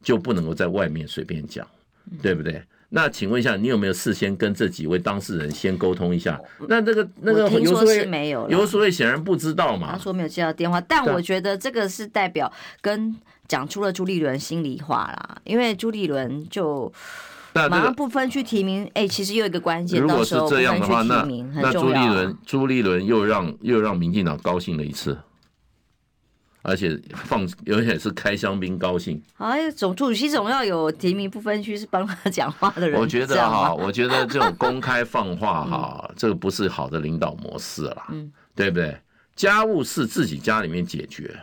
[0.00, 1.66] 就不能够在外面随便讲，
[2.22, 2.62] 对不对？
[2.92, 6.40] 那请问一下，你有没有事先跟这几位当事人先沟通一下？
[6.68, 9.92] 那这个那个游淑慧没有，游淑慧显然不知道嘛。
[9.92, 13.16] 他说没有接到电话，但我觉得这个是代表跟
[13.50, 16.90] 讲出了朱立伦心里话啦，因为朱立伦就
[17.52, 25.18] 马上不分区提名，哎、欸，其实又有一个关键，如果是这样的话，那那朱立伦朱立伦又让又让民进党高兴了一次。
[26.62, 29.20] 而且放，而且是开香槟高兴。
[29.38, 33.00] 哎，总主席总要有提名不分区是帮他 讲话的人。
[33.00, 38.94] 我觉得哈，我觉得这种公开放话哈，嗯、这个不是好的领导模式啦，嗯，对不对？
[39.34, 41.34] 家务事自己家里面解决。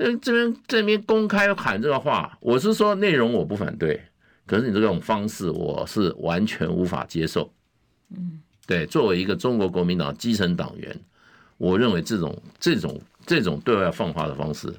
[0.00, 4.02] 嗯，这边这边公开喊这个话，我是说内容我不反对，
[4.46, 7.52] 可是你这种方式我是完全无法接受。
[8.10, 10.98] 嗯，对，作为一个中国国民党基层党员，
[11.58, 13.00] 我认为这种这种。
[13.26, 14.74] 这种对外放话的方式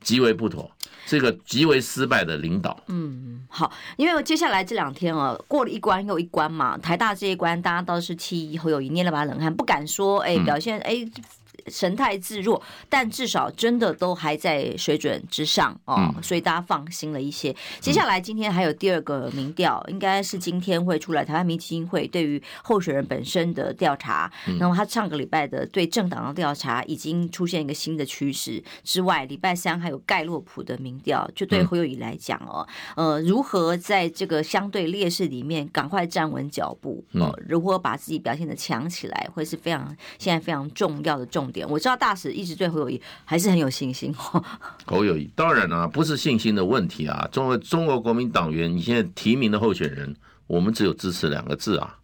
[0.00, 0.70] 极为不妥，
[1.06, 2.78] 是一个极为失败的领导。
[2.88, 10.96] 嗯，好，因为接下来这两天啊，过了一关又一关嘛，台大这一关大家倒是期以后有一捏了把冷汗，不敢说哎表现哎。
[10.96, 11.22] 嗯
[11.68, 17.54] 神态自若，但至少真的都还在水准之上哦，所以大家放心了一些。
[17.80, 41.55] 接下来今天还有第二个民调，应该是今天会出来，台湾民基金会对于候选人本身的调查，那么他上个礼拜的对政党的调查已经出现一个新的趋势之外，礼拜三还有盖洛普的民调，就对侯友宜来讲哦，呃，如何在这个相对劣势里面赶快站稳脚步，呃，如何把自己表现的强起来，会是非常现在非常重要的重点。
[41.64, 44.14] 我知道大使一直对侯友谊还是很有信心。
[44.84, 47.28] 侯友谊当然啊，不是信心的问题啊。
[47.32, 50.14] 中国中国国民党员，你现在提名的候选人，
[50.46, 51.96] 我们只有支持两个字啊。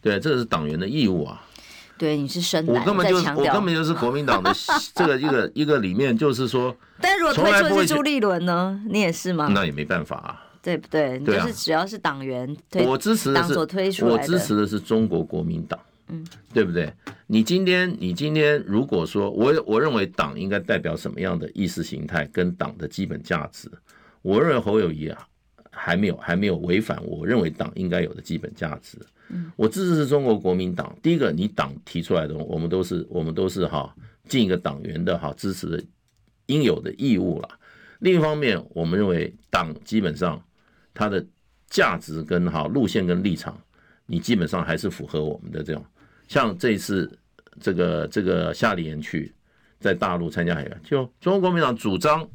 [0.00, 1.40] 对，这是党员的义务啊。
[1.96, 4.52] 对，你是深蓝，我根本就是我根本就是国民党的
[4.94, 9.48] 这个一个一个里面，就是说， 但如果推出的是朱立伦呢，你也是吗？
[9.54, 11.18] 那也没办法啊，对不对？
[11.20, 15.78] 对啊，就是只要是党员，我支持的是我支持的是中国国民党。
[16.08, 16.92] 嗯，对不对？
[17.26, 23.70] 你今天，你今天如果说我，我认为党应该代表什么样的意识形态跟党的基本价值？
[24.20, 25.26] 我认为侯友谊啊，
[25.70, 28.98] 还没有还没有违反我认为党应该有的基本价值。
[29.28, 30.94] 嗯，我支持是中国国民党。
[31.02, 33.94] 第一个，你党提出来的，我们都是我们都是哈
[34.28, 35.82] 尽一个党员的哈支持的
[36.46, 37.48] 应有的义务了。
[38.00, 40.42] 另一方面，我们认为党基本上
[40.92, 41.24] 它的
[41.68, 43.58] 价值跟哈路线跟立场，
[44.06, 45.84] 你基本上还是符合我们的这种。
[46.28, 47.10] 像这次
[47.60, 49.34] 这个这个夏立言去
[49.78, 52.26] 在大陆参加海外，就中国国民党主张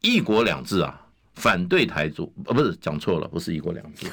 [0.00, 4.06] 一国两制啊，反对台独，呃，不是讲错了，不是一国两制，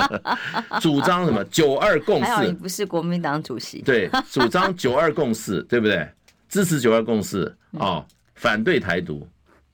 [0.80, 2.52] 主张什么九二共识？
[2.52, 3.80] 不是国民党主席。
[3.82, 6.06] 对，主张九二共识，对不对？
[6.48, 9.26] 支持九二共识啊，反对台独，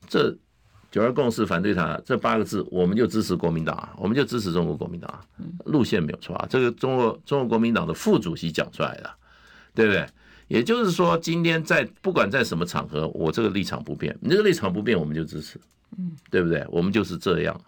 [0.07, 0.35] 这。
[0.93, 5.25] 九二共识反对他这八个字，我们就支持国民党，我们就支持中国国民党，
[5.65, 6.45] 路线没有错啊。
[6.47, 9.09] 这个中国中国国民党的副主席讲出来的，
[9.73, 10.05] 对不对？
[10.49, 15.59] 也就是说，今天在不管在什么场合，我这个立场不变，你这个立场不变，我们就支持，
[15.97, 16.63] 嗯，对不对？
[16.69, 17.59] 我们就是这样。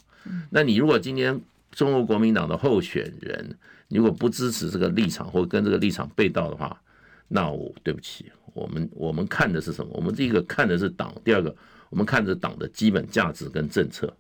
[0.52, 3.58] 那你如果今天中国国民党的候选人
[3.88, 6.80] 如果不支持这个立场，或跟这个立场背道的话，
[7.28, 9.92] 那我对不起，我们我们看的是什么？
[9.96, 11.56] 我们第一个看的是党，第二个。
[11.96, 14.14] 我们看着党的基本价值跟政策，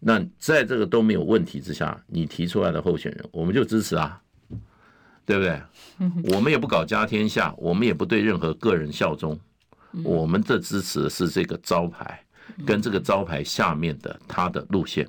[0.00, 4.18] 那在这个都没有问题之下，你提出来的候选人，我们就支持啊，
[5.26, 5.60] 对不对？
[6.34, 9.38] 我们也不搞家天下，我们也不对任何个人效忠，
[10.02, 12.24] 我们这支持的是这个招牌，
[12.64, 15.06] 跟这个招牌下面的他的路线。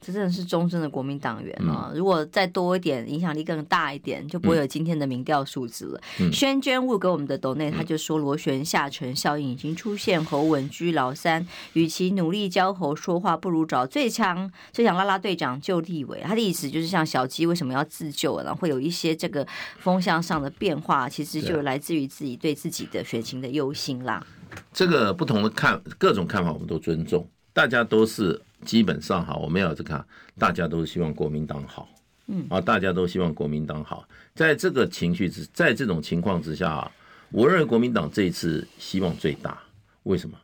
[0.00, 1.92] 这真的是忠贞的国民党员啊！
[1.94, 6.00] 如果再多一点，影响力更大一点，就不会有今天的民调数字了。
[6.32, 16.20] 宣娟物给我们的斗内，他就说螺旋下沉效应已经出现，侯稳居老三，与其努力教侯说话，不如找最强最强拉拉队长就立委。
[16.24, 19.46] 他的意思就是，像小鸡为什么要自救，然后会有一些这个
[19.78, 24.24] 风向上的变化，其实就来自于自己对自己的选情的忧心啦。
[24.72, 28.40] 这个不同的看各种看法，我们都尊重，大家都是。
[28.64, 30.04] 基本上哈，我们要这个，
[30.38, 31.88] 大家都希望国民党好，
[32.26, 34.06] 嗯啊，大家都希望国民党好。
[34.34, 36.90] 在这个情绪之，在这种情况之下，
[37.30, 39.58] 我认为国民党这一次希望最大。
[40.04, 40.38] 为什么？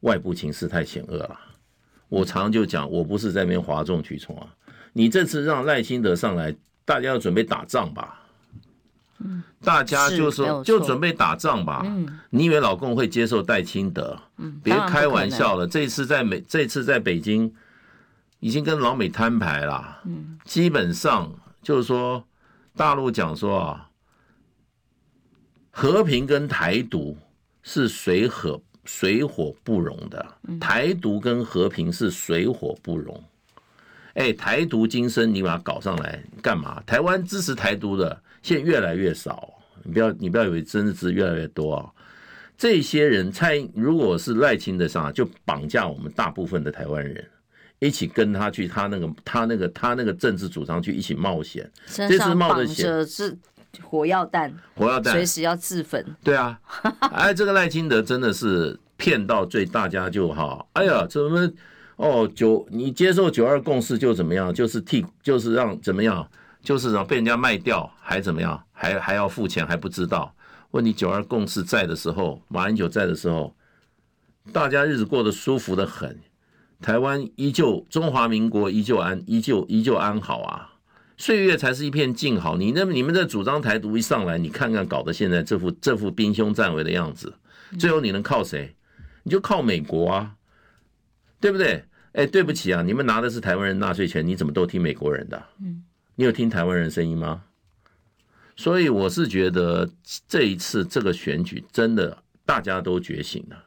[0.00, 1.38] 外部情势太险恶了。
[2.08, 4.54] 我常常就讲，我不是在那边哗众取宠啊。
[4.92, 8.19] 你这次让赖清德上来，大家要准备打仗吧？
[9.22, 11.82] 嗯，大家就说就准备打仗吧。
[11.84, 14.18] 嗯，你以为老共会接受戴清德？
[14.38, 15.66] 嗯，别开玩笑了。
[15.66, 17.52] 这次在美，这次在北京，
[18.40, 20.00] 已经跟老美摊牌了。
[20.06, 22.24] 嗯，基本上就是说，
[22.74, 23.90] 大陆讲说啊，
[25.70, 27.16] 和平跟台独
[27.62, 30.26] 是水火水火不容的。
[30.58, 33.22] 台独跟和平是水火不容。
[34.14, 36.82] 哎，台独今生你把它搞上来干嘛？
[36.86, 41.90] 台湾支持台独的现在越来越少，你不要你不要以为真的是越来越多啊。
[42.56, 47.26] 这些人蔡如果是赖清德上，就绑架我们大部分的台湾人，
[47.78, 53.36] 一起跟他去他那个他那个他那个政治主张去一起冒险，这是冒着险是
[53.82, 56.04] 火药弹，火药弹随时要自焚。
[56.22, 56.60] 对啊，
[57.12, 60.68] 哎，这个赖清德真的是骗到最大家就好。
[60.74, 61.50] 哎呀，怎么？
[61.96, 64.52] 哦，九，你接受九二共识就怎么样？
[64.52, 66.26] 就是替，就是让怎么样？
[66.62, 68.62] 就是让被人家卖掉，还怎么样？
[68.72, 70.34] 还还要付钱，还不知道？
[70.72, 73.54] 问你九二共识在的时候，马英九在的时候，
[74.52, 76.18] 大家日子过得舒服的很，
[76.80, 80.74] 台湾依旧，中华民国依旧安，依旧依旧安好啊，
[81.16, 82.56] 岁月才是一片静好。
[82.56, 87.34] 你那你们这主张台独一上来，你看看搞得现在这副这副兵凶战危的样子，
[87.78, 88.74] 最后你能靠谁？
[89.22, 90.34] 你就靠美国啊，
[91.40, 91.84] 对不对？
[92.12, 95.42] 哎，对不起啊，你们拿的是台湾人纳税钱，你怎么都听美国人的？
[95.60, 95.82] 嗯，
[96.20, 97.44] 你有听台湾人声音吗？
[98.54, 99.88] 所以我是觉得
[100.28, 103.64] 这一次这个选举真的大家都觉醒了。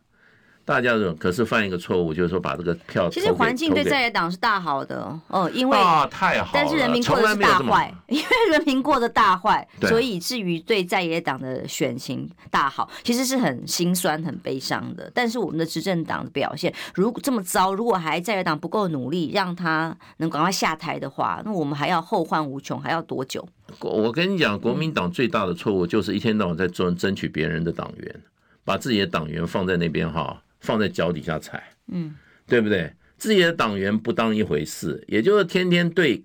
[0.66, 3.10] 大家可是犯一个错误，就是说把这个票。
[3.10, 15.12] 其实环境对在野党是大好的哦，因为啊太好了，但是人民过的是大坏， 因为人民过的大坏，所以至于对在野党的选情大好，其实是很心酸、很悲伤的。
[15.14, 23.46] 但是我们的执政党的表现如果这么糟，如果还在野党不够努力，让他能赶快下台的话，那我们还要后患无穷，还要多久？
[23.82, 28.22] 我跟你讲，国民党最大的错误就是一天到晚在争争取别人的党员，
[28.64, 30.40] 把自己的党员放在那边哈。
[30.64, 32.16] 放在脚底下踩，嗯，
[32.48, 32.92] 对不对？
[33.18, 36.24] 自己的党员不当一回事，也就是天天对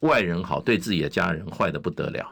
[0.00, 2.26] 外人好，对自己的家人坏的不得了，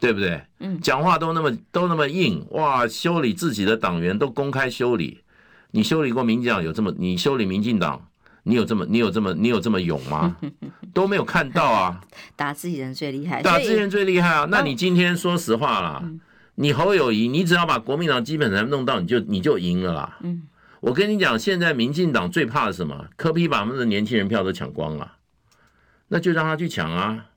[0.00, 0.42] 对不对？
[0.60, 2.88] 嗯，讲话都那么都那么硬，哇！
[2.88, 5.20] 修理自己的党员都公开修理，
[5.70, 6.92] 你修理过民进党有这么？
[6.98, 8.08] 你修理民进党，
[8.42, 8.86] 你有这么？
[8.88, 9.34] 你有这么？
[9.34, 10.36] 你有这么勇吗？
[10.94, 12.00] 都没有看到啊！
[12.36, 14.46] 打自己人最厉害，打自己人最厉害啊！
[14.50, 16.02] 那你今天说实话啦，
[16.56, 20.42] 你侯友谊，你只要把国民党基本上弄到，你就你就赢了啦，嗯。
[20.84, 23.06] 我跟你讲，现在民进党最怕的什么？
[23.16, 25.14] 柯 P 把他们的年轻人票都抢光了，
[26.08, 27.30] 那就让他去抢啊！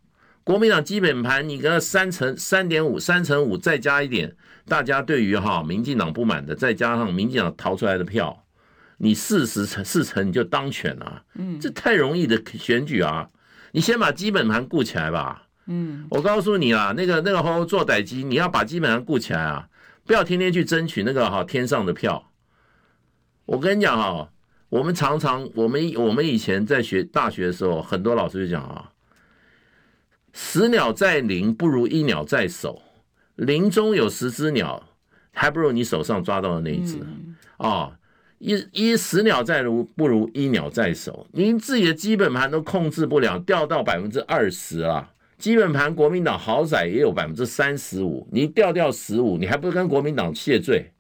[0.44, 4.36] 国民党基本盘你个三成三点五三成五，再加一点，
[4.68, 8.44] 大家对于哈民进党不满的，再加上民进党逃出来的票，
[8.98, 11.24] 你四十成四成你就当选了。
[11.36, 13.30] 嗯，这太容易的选举啊！
[13.72, 15.44] 你先把基本盘顾起来吧。
[15.68, 19.70] 嗯，我告诉你啊，那个那个好好做代机，你要把基本盘顾起来啊，
[20.06, 22.30] 不要天天去争取那个哈天上的票。
[23.48, 24.30] 我跟你讲哈，
[24.68, 28.92] 我们常常我们我们以前在学大学的时候，很多老师就讲啊，
[30.34, 32.82] 十鸟在林不如一鸟在手，
[33.36, 34.84] 林中有十只鸟，
[35.32, 37.00] 还不如你手上抓到的那一只
[37.56, 37.92] 啊。
[38.40, 45.10] 一一十鸟在如不如一鸟在手，您自己的基本盘都控制不了，掉到百分之二十啊。
[45.40, 50.92] 基本盘国民党好歹也有百分之三十五，你掉掉十五，你还不跟国民党谢罪？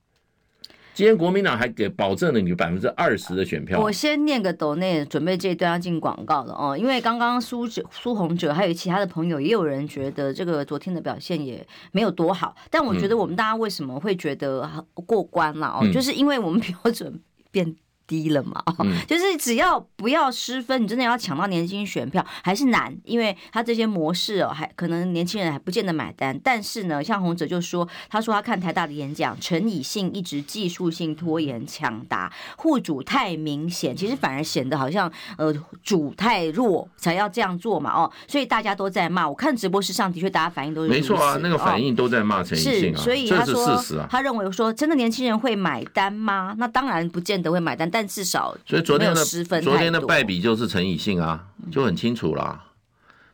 [0.97, 3.79] 今天国民党还给保证了你百分之二十的选票。
[3.79, 6.75] 我先念个抖内，准备这一段要进广告了哦。
[6.75, 12.55] 因为刚刚苏哲、苏红哲还有其他的朋友，也有人觉得这个昨天的表现也没有多好。
[12.71, 14.67] 但我觉得我们大家为什么会觉得
[15.05, 15.87] 过关了哦？
[15.93, 17.75] 就是因为我们标准变
[18.07, 18.63] 低了嘛，
[19.05, 26.39] 就是只要不要失分，你真的要抢到年轻选票还是难，因为他这些模式哦，还可能年轻人还不见得买单。
[26.43, 39.27] 但是呢，像洪哲就说，他说他看台大的演讲，陈以信一直技术性拖延抢答，护主太明显，其实反而显得好像呃主太弱才要这样做嘛哦，所以大家都在骂。
[39.27, 43.77] 我看直播室上的确大家反应都是没错啊，那个反应都在骂陈以信啊，所以他说
[44.09, 46.55] 他认为说真的年轻人会买单吗？
[46.57, 47.89] 那当然不见得会买单。
[47.96, 49.23] 但至少，所以昨天的
[49.61, 52.65] 昨天的败笔就是陈以信啊，就很清楚啦，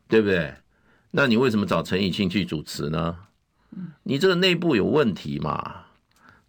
[0.08, 0.54] 对不对？
[1.12, 3.15] 那你为什么找陈以信去主持呢？
[4.04, 5.86] 你这个内部有问题嘛，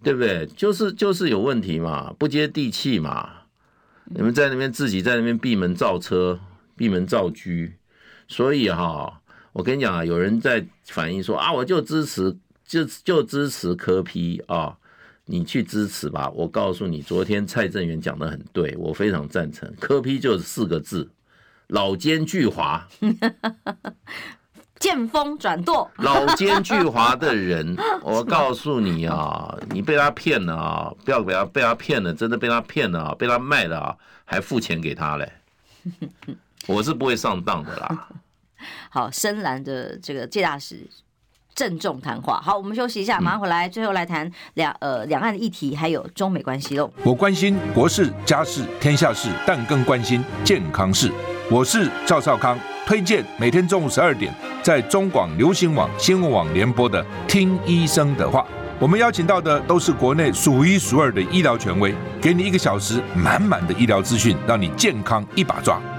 [0.02, 0.46] 对不对？
[0.46, 3.28] 就是就是有问题嘛，不接地气嘛。
[4.06, 6.38] 你们在那边自己在那边闭门造车、
[6.76, 7.70] 闭门造车，
[8.28, 9.20] 所以哈，
[9.52, 12.36] 我跟你讲啊，有人在反映说啊，我就支持，
[12.66, 14.76] 就就支持柯批啊。
[15.26, 19.72] 你去支持吧，我告诉你，昨天蔡正元讲的很对，我非常赞成。
[19.80, 21.10] 柯批就是四个字，
[21.68, 22.82] 老奸巨猾，
[24.78, 25.90] 见风转舵。
[25.96, 33.96] 老奸巨猾的人，我告诉你啊，你被他骗了啊，不要被他被他骗了，真的被他骗了啊，被他卖了啊，
[34.26, 35.32] 还付钱给他嘞，
[36.66, 38.08] 我是不会上当的啦。
[38.90, 40.86] 好，深蓝的这个介大使。
[41.54, 42.40] 郑重谈话。
[42.42, 46.90] 好，我们休息一下，马上回来，最后来谈两呃两岸的议题，还有中美关系喽。
[47.02, 51.10] 我关心国事、家事、天下事，但更关心健康事。
[51.50, 54.32] 我是赵少康，推荐每天中午十二点
[54.62, 58.40] 在中广流行网新闻网联播的《听医生的话》。
[58.80, 65.80] 我们邀请到的都是国内数一数二的医疗权威，给你一个小时满满的医疗资讯，让你健康一把抓。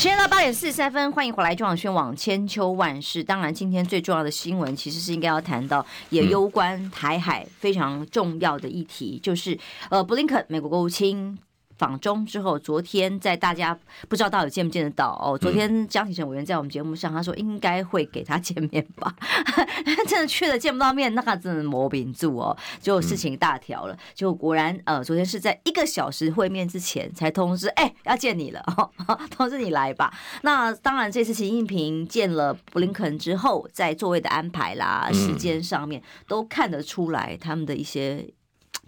[0.00, 3.22] 时间到八点四十三分，欢迎回来中广宣网千秋万世。
[3.22, 9.58] 当然，今天最重要的新闻其实是应该要谈到也攸关台海非常重要的议题，就是
[9.90, 11.38] 呃，布林肯美国国务卿。
[11.80, 13.74] 访中之后，昨天在大家
[14.06, 15.38] 不知道到底见不见得到哦。
[15.38, 19.16] 昨天江启臣委员在我们节目上，他说应该会给他见面吧。
[20.06, 23.96] 真的去了见不到面，那真的磨饼住哦，就事情大条了。
[24.14, 28.62] 就果然呃，昨天是在一个小时会面之前才通知，哎，要见你了，
[29.34, 30.12] 通知你来吧。
[30.42, 38.28] 那当然，这次习近平见了布林肯之后，在座位的安排啦、时间上面，都看得出来他们的一些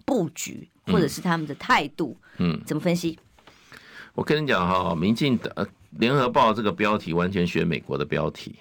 [0.05, 0.69] 布局。
[0.85, 3.17] 或者是他们的态度，嗯，怎么分析？
[4.13, 5.67] 我跟你讲哈，民进党
[5.97, 8.55] 联合报这个标题完全学美国的标题，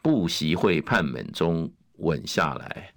[0.00, 2.92] 不习会盼美中稳下来，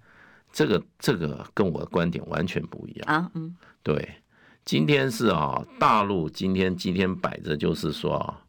[0.51, 3.31] 这个这个跟我的观点完全不一样啊。
[3.33, 4.15] 嗯，对，
[4.63, 8.39] 今天是啊，大陆今天今天摆着就是说啊，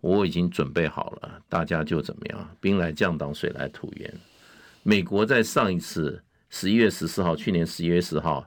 [0.00, 4.12] 我已经准备好了，大家就怎么样，兵来将挡，水来土掩。
[4.82, 8.46] 美国在上一次十一月十四号，去年十一月十号。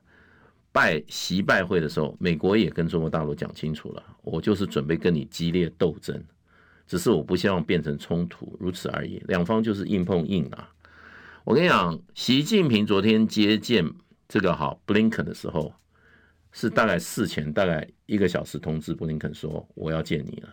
[0.78, 6.24] 拜习拜会的时候，美国也跟中国大陆讲清楚了，我就是准备跟你激烈斗争，
[6.86, 9.20] 只是我不希望变成冲突，如此而已。
[9.28, 10.70] 两方就是硬碰硬啊。
[11.44, 13.92] 我跟你讲，习近平昨天接见
[14.28, 15.74] 这个好布林肯的时候，
[16.52, 20.50] 是大概事前大概一个小时通知布林肯说我要见你了，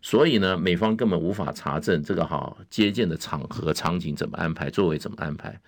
[0.00, 5.60] 所以呢，美方根本无法查证这个好接见的场合场景怎么安排，座位怎么安排。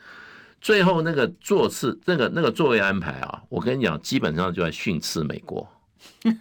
[0.60, 5.66] 最后那个座次，那个那个座位安排啊，我跟你讲，基本上就在训斥美国，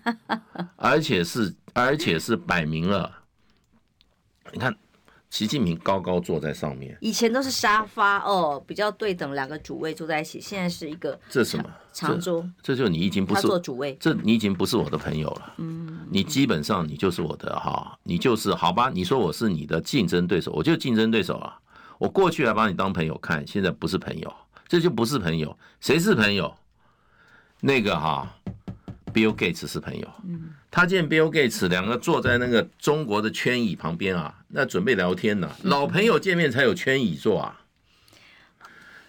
[0.75, 3.09] 而且是而且是摆明了。
[4.51, 4.75] 你看，
[5.29, 11.63] 习近平高高坐在上面，以前都是沙发哦，比较对等，两个主位坐在一起，现在是一个这什么
[11.93, 12.43] 长桌？
[12.61, 15.53] 这就你已经不是他坐主位，这你已经不是我的朋友了。
[15.57, 18.89] 嗯，你基本上你就是我的哈，你就是好吧？
[18.89, 21.57] 你说我是你的竞争对手，我就竞争对手啊。
[21.99, 24.33] 我过去还把你当朋友看，现在不是朋友，
[24.67, 25.55] 这就不是朋友。
[25.79, 26.55] 谁是朋友？
[27.59, 28.35] 那个哈
[29.13, 30.09] ，Bill Gates 是朋友。
[30.71, 35.51] 他见 Bill Gates 两个坐在那个中国的圈椅旁边啊，那准备聊天呢。
[35.63, 37.59] 老朋友见面才有圈椅坐啊。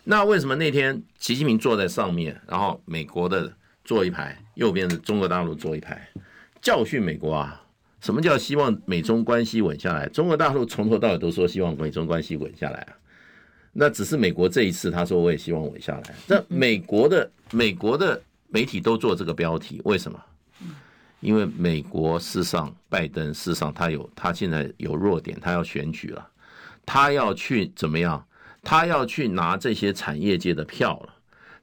[0.03, 6.09] 那为什么那天习近平坐在上面，然后美国的坐一排，右边的中国大陆坐一排，
[6.61, 7.60] 教训美国啊？
[8.01, 10.09] 什么叫希望美中关系稳下来？
[10.09, 12.93] 中国大陆从头到尾都说希望美中关系稳下来啊，
[13.73, 16.15] 那只是美国这一次他说我也希望稳下来。
[16.27, 20.19] 那美国的美国的媒体都做这个标题，为什么？
[21.21, 26.27] 因为美国事实上拜登事实上他有他现在有弱点，他要选举了，
[26.87, 28.25] 他要去怎么样？
[28.63, 31.15] 他要去拿这些产业界的票了，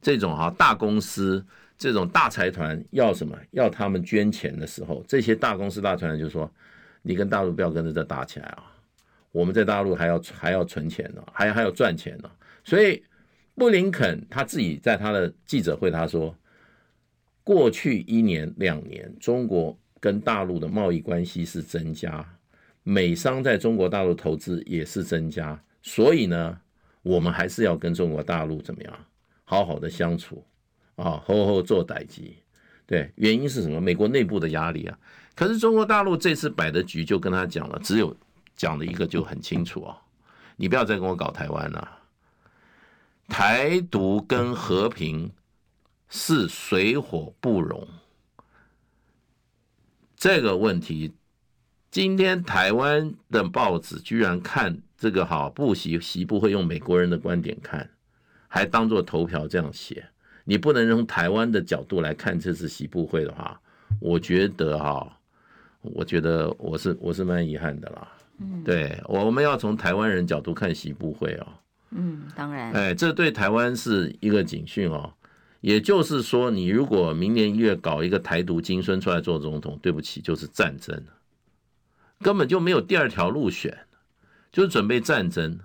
[0.02, 1.44] 这种哈大公司。
[1.78, 3.38] 这种大财团要什么？
[3.52, 6.52] 要他们捐钱的时候，这些大公司大财团就说
[7.04, 8.74] ：“你跟大陆不要跟着这打起来啊！
[9.32, 12.32] 我们在大陆还要还要存钱呢，还还要赚钱呢。”
[12.66, 13.04] 所以
[13.54, 16.36] 布林肯他自己在他的记者会他说
[17.46, 22.28] ：“过去一年两年，中国跟大陆的贸易关系是增加，
[22.82, 26.60] 美商在中国大陆投资也是增加，所以呢，
[27.04, 29.06] 我们还是要跟中国大陆怎么样
[29.44, 30.44] 好好的相处。”
[30.98, 32.22] 啊，好好做代志，
[32.86, 33.80] 对，原因是什么？
[33.80, 35.00] 美国内部的压力啊。
[35.36, 38.18] 可是中国大陆这次摆的局就跟他讲了，只有
[38.56, 39.95] 讲的一个就很清楚啊，
[40.56, 42.00] 你不要再跟我搞台湾了，
[43.28, 45.32] 台独跟和平
[46.10, 47.88] 是水火不容。
[50.16, 51.14] 这个问题，
[51.91, 57.88] 今天台湾的报纸居然看这个好不习习不会用美国人的观点看，
[58.48, 60.10] 还当做头条这样写。
[60.50, 63.60] 你不能从台湾的角度来看这次习布会的话，
[64.00, 65.20] 我觉得哈，
[65.82, 68.08] 我觉得我是我是蛮遗憾的啦。
[68.39, 71.48] 嗯，对，我们要从台湾人角度看习布会哦。
[71.89, 72.72] 嗯，当然。
[72.72, 75.12] 哎，这对台湾是一个警讯哦。
[75.60, 81.04] 也就是说，你如果明年一月搞一个台独金孙出来做总统，对不起，就是战争，
[82.20, 83.78] 根本就没有第二条路选，
[84.50, 85.60] 就是准备战争。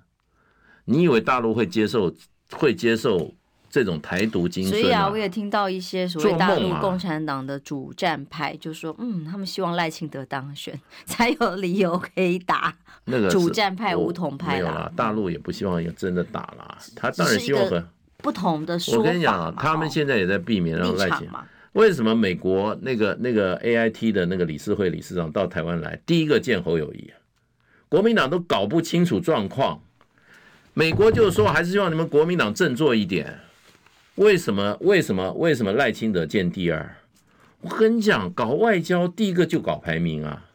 [0.84, 2.12] 你以为大陆会接受？
[2.54, 3.34] 会接受
[3.72, 4.80] 这种台独精神、啊。
[4.80, 14.92] 所以啊，我也听到一些所谓大陆共产党的主战派就说，嗯，他们希望赖清德当选，才有理由可以打那个主战派、武统派啦。
[14.94, 17.82] 大陆也不希望有真的打啦，他当然希望和
[18.18, 19.00] 不同的说法。
[19.00, 21.38] 我跟你讲啊，他们现在也在避免让赖清德。
[21.72, 27.16] 为什么美国那个那个 AIT 的那个理事会理事长到台湾来，第一个见侯友谊啊？
[27.88, 29.80] 国民党都搞不清楚状况，
[30.74, 33.38] 美国就是说，还是希望你们国民党振作一点。
[34.16, 34.76] 为什么？
[34.80, 35.32] 为什么？
[35.32, 36.96] 为什么赖清德见第二？
[37.60, 40.50] 我跟你讲，搞外交第一个就搞排名啊，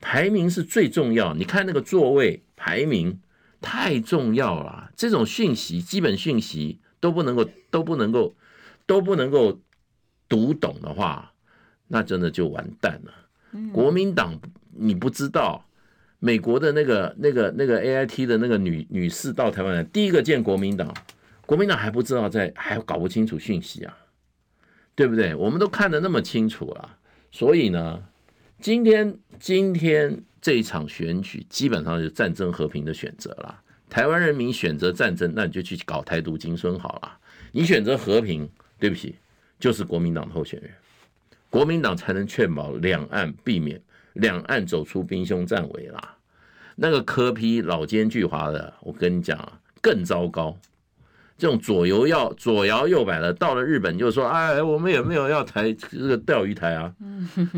[0.00, 1.34] 排名是最重要。
[1.34, 3.20] 你看那个座位排名
[3.60, 8.34] 太重要了，这种讯息、基本讯息都不能够、都不能够、
[8.86, 9.60] 都不能够。
[10.28, 11.30] 读懂的话，
[11.88, 13.12] 那真的就完蛋了。
[13.70, 14.40] 国民党，
[14.70, 15.66] 你不知道，
[16.20, 20.90] 美国的那个、那个、那个 AIT 的那个女女士到台湾来，第一个见国民党，
[21.52, 23.94] 国民党还不知道在，还搞不清楚讯息啊，
[24.94, 25.34] 对不对？
[25.34, 26.96] 我们都看得那么清楚了，
[27.30, 28.02] 所以呢，
[28.58, 33.60] 今天今天这一场选举基本上就是战争和平的选择了。
[33.90, 37.18] 台湾人民选择战争，那你就去搞台独精孙好了。
[37.52, 38.48] 你选择和平，
[38.78, 39.16] 对不起。
[39.60, 40.70] 就是国民党候选人，
[41.50, 43.78] 国民党才能确保两岸避免
[44.14, 46.16] 两岸走出兵凶战危啦。
[46.76, 50.56] 那个柯 P 老奸巨猾的，我跟你讲啊，更糟糕。
[51.38, 56.92] 这种左摇要左摇右摆的，到了日本就说：“哎，我们也没有要台这个钓鱼台啊，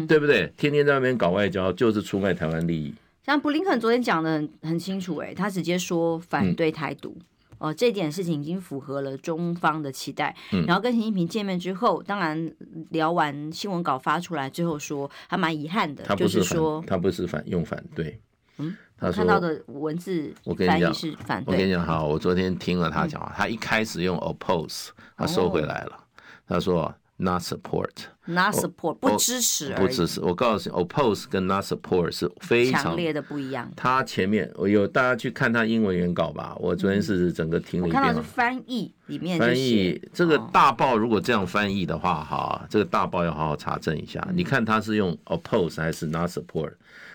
[0.08, 0.52] 对不对？
[0.56, 2.94] 天天在那边搞外交，就是出卖台湾利益。”
[3.24, 7.16] 像布林肯昨天讲的很很清楚，哎，他直接说反对台独。
[7.18, 7.24] 嗯
[7.58, 10.34] 哦，这点事情已经符合了中方的期待。
[10.52, 12.52] 嗯、然后跟习近平见面之后，当然
[12.90, 18.20] 聊完新闻稿发出来之后说，还蛮遗憾的，他不是就是说他不是反用反对。
[18.59, 20.32] 嗯，他看到的文字
[20.66, 21.55] 翻译是反对。
[21.55, 26.00] 我跟你讲，好，我昨天听了他讲，话、他一开始用 oppose，他收回来了，哦、
[26.46, 26.94] 他说。
[27.16, 27.90] Not support,
[28.24, 30.20] not support，不支持，不支持。
[30.20, 33.70] 我告诉你，oppose 跟 not support 是非常强烈的不一样。
[33.76, 36.57] 他前面我有大家去看他英文原稿吧。
[36.59, 38.02] 我昨天是整个听了一遍。
[38.02, 44.20] 我看到是翻译里面翻译这个大报，如果这样翻译的话，哈，这个大报要好好查证一下。
[44.34, 46.72] 你看他是用 oppose 还是 not support？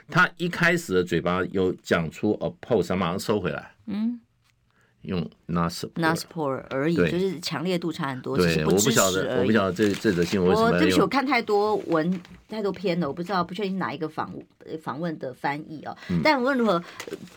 [0.10, 3.72] 他一开始的嘴巴有讲出 oppose，他马上收回来。
[3.86, 4.20] 嗯。
[5.04, 8.36] 用 not support 而已，就是强烈度差很多。
[8.36, 10.68] 对，我不晓得，我不晓得这这则新闻为什么。
[10.68, 14.30] 我对不起，我看太多文，太多篇了，我不知道，不确定哪一个访
[14.82, 15.98] 访问的翻译哦。
[16.22, 16.84] 但无论如何，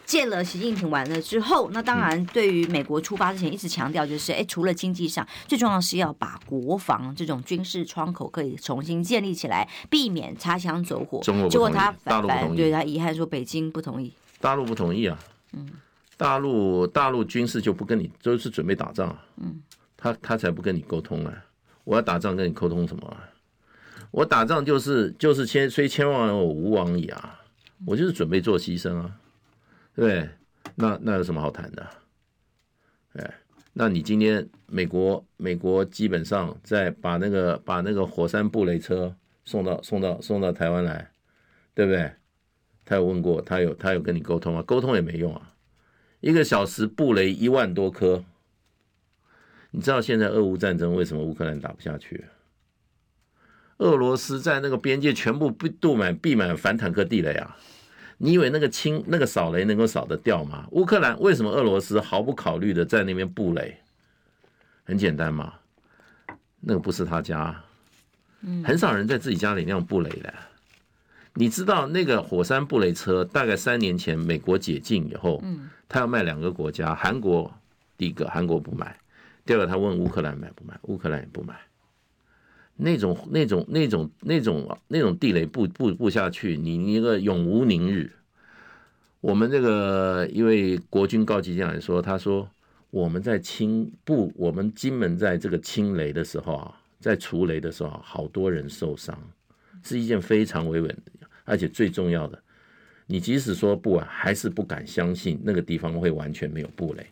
[0.05, 11.21] 见了习近平完了之后，那当然对于美国出发之前一直强调就是，哎，除了经济上，最重要是要把国防这种军事窗口可以重新建立起来，避免擦枪走火。
[11.49, 15.17] 结果他反反对他遗憾说北京不同意，大陆不同意啊。
[15.53, 15.69] 嗯。
[16.23, 19.17] 大陆大陆军事就不跟你，就是准备打仗。
[19.37, 19.61] 嗯，
[19.97, 21.45] 他他才不跟你沟通啊！
[21.85, 23.29] 我要打仗跟你沟通什么啊？
[24.11, 27.41] 我打仗就是就是千虽千万人我吾往矣啊！
[27.87, 29.19] 我就是准备做牺牲啊，
[29.97, 30.29] 对，对，
[30.77, 31.87] 那那有什么好谈的？
[33.15, 33.35] 哎，
[33.73, 39.13] 那你今天美国美国基本上在把那个把那个火山布雷车
[39.45, 41.11] 送到送到送到台湾来，
[41.75, 42.13] 对不对？
[42.85, 44.63] 他有问过，他有他有跟你沟通啊？
[44.63, 45.52] 沟通也没用啊！
[46.23, 48.25] 一个小时布雷一万多颗，
[49.73, 52.25] 你知道现在俄乌战争为什么乌克兰打不下去？
[53.79, 57.57] 俄罗斯在那个边界全部布布满布满反坦克地雷啊！
[58.19, 60.69] 你以为那个清那个扫雷能够扫得掉吗？
[60.71, 63.77] 乌克兰为什么俄罗斯毫不考虑的在那边布雷？
[64.85, 65.55] 很简单嘛，
[66.61, 67.65] 那个不是他家，
[68.65, 70.33] 很少人在自己家里那样布雷的。
[71.35, 75.43] 你知道那个火山布雷车大概三年前美国解禁以后，
[75.89, 77.53] 他要卖两个国家，韩国
[77.97, 78.99] 第一个韩国不买，
[79.47, 81.55] 第二个他问乌克兰买不买，乌克兰也不买。
[82.77, 88.11] 那种那种那种那种那种地雷布布布下去，你一个永无宁日。
[89.21, 92.49] 我们这个一位国军高级将领说，他说
[92.91, 99.17] 我们在清布我们金门在这个清雷的时候啊，在除雷的时候，好多人受伤，
[99.83, 101.22] 是一件非常危险的。
[101.45, 102.43] 而且最重要的，
[103.07, 107.07] 你即使说不啊，还是不敢相信那个地方会完全没有布雷。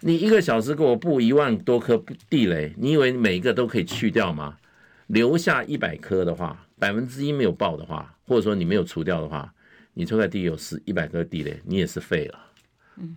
[0.00, 4.56] 你一个小时给我布一万多颗地雷，你以为每一个都可以去掉吗？
[5.08, 9.52] 留下一百颗的话，百分之一没有爆的话，或者说你没有除掉的话，
[9.94, 12.38] 你这块地有十一百颗地雷，你也是废了。
[12.96, 13.16] 嗯，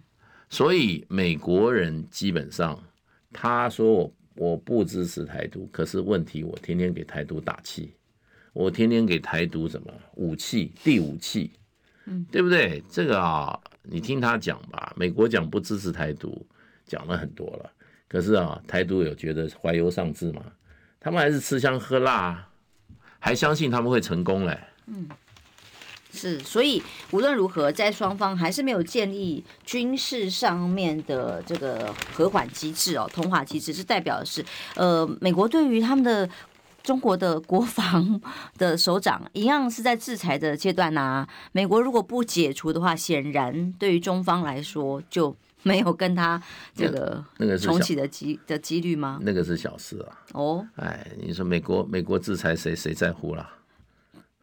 [0.50, 2.82] 所以美国人基本上
[3.34, 7.92] 他说我我不支持台独，可是问题我天天给台独打气。
[8.54, 11.52] 我天天给台独什么武器、第武器，
[12.06, 12.84] 嗯，对不对？
[12.90, 14.94] 这个啊，你听他讲吧。
[14.96, 16.46] 美国讲不支持台独，
[16.86, 17.72] 讲了很多了。
[18.08, 20.44] 可是啊，台独有觉得怀忧丧志吗？
[21.00, 22.50] 他们还是吃香喝辣，
[23.20, 24.60] 还相信他们会成功嘞。
[24.88, 25.08] 嗯，
[26.12, 26.82] 是，所以
[27.12, 34.44] 无论如何，在双方还是没有建立军事上面的这个和缓机制哦，通话机制，是代表的是，
[34.76, 36.28] 呃，美国对于他们的
[36.90, 38.20] 中国的国防
[38.58, 41.30] 的首长一样是在制裁的阶段呐、啊。
[41.52, 45.36] 美国如果不解除的话，显然对于中方来说就。
[45.62, 46.42] 没有跟他
[46.74, 49.20] 这个那个重启的机的几率吗？
[49.22, 50.08] 那个是小事啊。
[50.32, 53.52] 哦，哎，你说美国美国制裁谁谁在乎啦？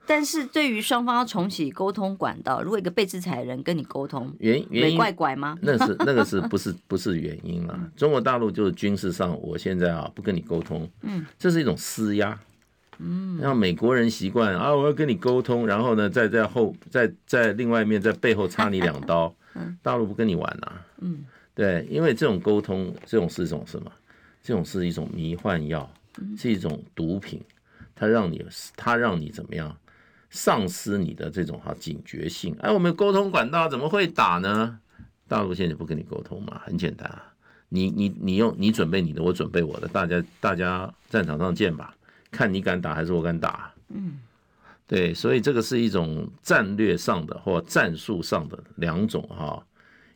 [0.07, 5.59] 但是对于双方要重启沟通管道，如果一个被制裁的人跟你沟通，原原因怪怪吗？
[5.61, 7.91] 那是那个是 不是不是原因啊？
[7.97, 12.39] 中国大陆就是军事上，我现在啊不跟你沟通，嗯，这是一种施压，
[12.99, 19.35] 嗯，让美国人习惯啊，我要跟你沟通，然后呢，再在后在在另外一面在背后插你两刀。
[19.83, 23.91] 大陆不跟你玩呐，嗯，对，因为这种沟通，这种是一种什么？
[24.43, 25.91] 这种是一种迷幻药，
[26.37, 27.43] 是一种毒品，
[27.95, 28.45] 它让你，
[28.77, 29.75] 它让你怎么样，
[30.37, 32.55] 丧失你的这种哈警觉性。
[32.61, 34.79] 哎，我们沟通管道怎么会打呢？
[35.27, 37.33] 大陆现在不跟你沟通嘛，很简单啊，
[37.71, 41.95] 你你你用你准备你的，我准备我的，大家大家战场上见吧，
[42.31, 44.21] 看你敢打还是我敢打，嗯。
[44.89, 49.61] 对，所以这个是一种战略上的或战术上的两种哈，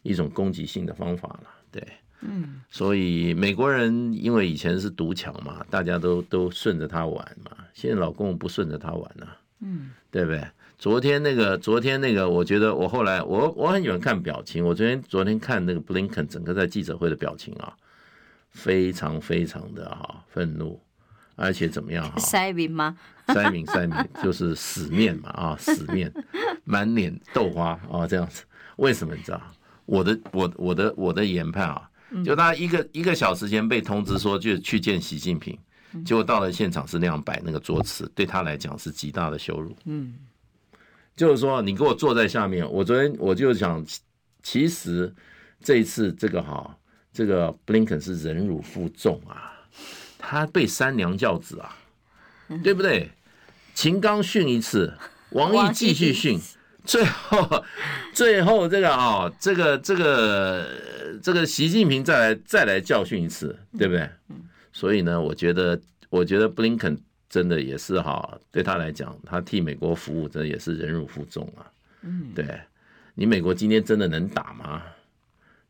[0.02, 1.50] 一种攻击性的方法了。
[1.72, 1.84] 对，
[2.20, 10.44] 嗯，所以美国人因为以前是独强嘛，大家都都顺着他玩嘛，现在老共不顺着他玩了，嗯，对不对？
[10.78, 17.72] 昨天那个，昨天那个，我觉得我后来我我很喜欢看表情，我昨天昨天看那个布林肯整个在记者会的表情啊，
[18.50, 20.80] 非常非常的哈愤怒。
[21.36, 22.18] 而且怎么样哈？
[22.18, 22.94] 塞明吗？
[23.28, 26.12] 塞明塞明 就是死面嘛啊，死面，
[26.64, 28.44] 满脸豆花啊，这样子。
[28.76, 29.40] 为什么你知道？
[29.86, 31.88] 我的我我的我的研判啊，
[32.22, 35.58] 就他一个一个小时前被通知说就去见习近平，
[36.04, 39.76] 结果到了现场是那样摆那个桌子，对他来讲是极大的羞辱。
[39.84, 40.14] 嗯，
[41.16, 43.84] 就是说你给我坐在下面，我昨天我就想，
[44.42, 45.12] 其实
[45.60, 46.76] 这一次这个哈，
[47.12, 49.52] 这个布林肯是忍辱负重啊。
[50.18, 51.76] 他被三娘教子啊，
[52.62, 53.10] 对不对？
[53.74, 54.92] 秦刚训一次，
[55.30, 56.38] 王毅继续训，
[56.84, 57.64] 最后
[58.12, 60.68] 最后这个啊、哦，这个这个
[61.22, 64.08] 这个习近平再来再来教训一次，对不对？
[64.80, 65.78] 所以呢，我觉得
[66.08, 71.68] 我觉得布林肯真的也是哈，对他来讲，他替美国服务，真的也是忍辱负重啊。
[72.00, 72.58] 嗯，对，
[73.14, 74.82] 你美国今天真的能打吗？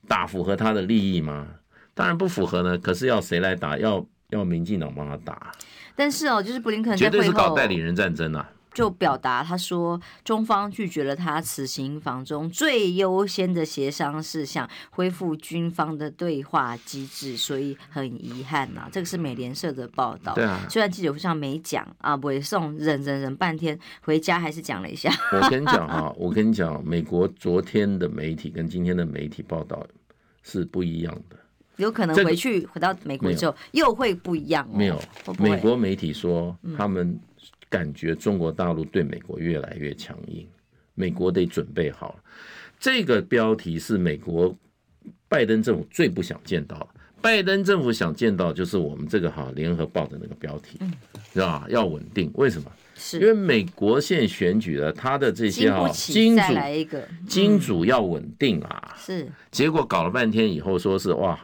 [0.07, 1.49] 打符合他的利益吗？
[1.93, 2.79] 当然不符合呢。
[2.79, 3.77] 可是要谁来打？
[3.77, 5.51] 要要民进党帮他打，
[5.97, 8.49] 但是哦，就是布林肯绝对是搞代理人战争啊！
[8.73, 18.89] 就表达他说，中方拒绝了他此行访中最优先的协商事项，恢复军方的对话机制，所以很遗憾呐、啊。
[18.93, 20.35] 这个是美联社的报道。
[20.35, 25.11] 对啊，虽然记者会上没讲啊，委送忍忍忍半天，回家还是讲了一下。
[25.33, 29.87] 我跟你讲 啊，我跟你讲，美国昨天的媒体跟今天的媒体报道
[30.43, 31.37] 是不一样的。
[31.77, 34.68] 有可能回去回到美国之后又会不一样。
[34.71, 35.01] 没有，
[35.39, 37.18] 美国媒体说他们
[37.71, 40.47] 感觉中国大陆对美国越来越强硬，
[40.95, 42.18] 美国得准备好了。
[42.79, 44.55] 这个标题是美国
[45.29, 46.89] 拜登政府最不想见到的。
[47.23, 50.79] 拜登政府想见到就是我们这个哈联合报的那个标题，
[51.33, 51.64] 是吧？
[51.68, 52.73] 要稳定，为什么？
[52.97, 56.43] 是因为美国现在选举了，他的这些哈金主
[57.29, 58.95] 金主要稳定啊。
[58.99, 61.39] 是，结果搞了半天以后说是哇。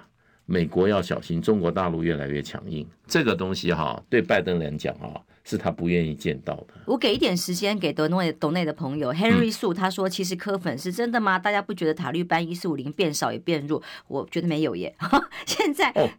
[0.48, 6.74] 美国要小心，中国大陆越来越强硬，这个东西哈，对拜登来讲哈，是他不愿意见到的。
[6.86, 11.38] 我给一点时间给德内德内的朋友 Henry Su，他说其实科粉是真的吗？
[11.38, 13.80] 大家不觉得塔利班一四五零变少也变弱？
[14.08, 14.94] 我觉得没有耶，
[15.46, 15.90] 现在。
[15.94, 16.10] 哦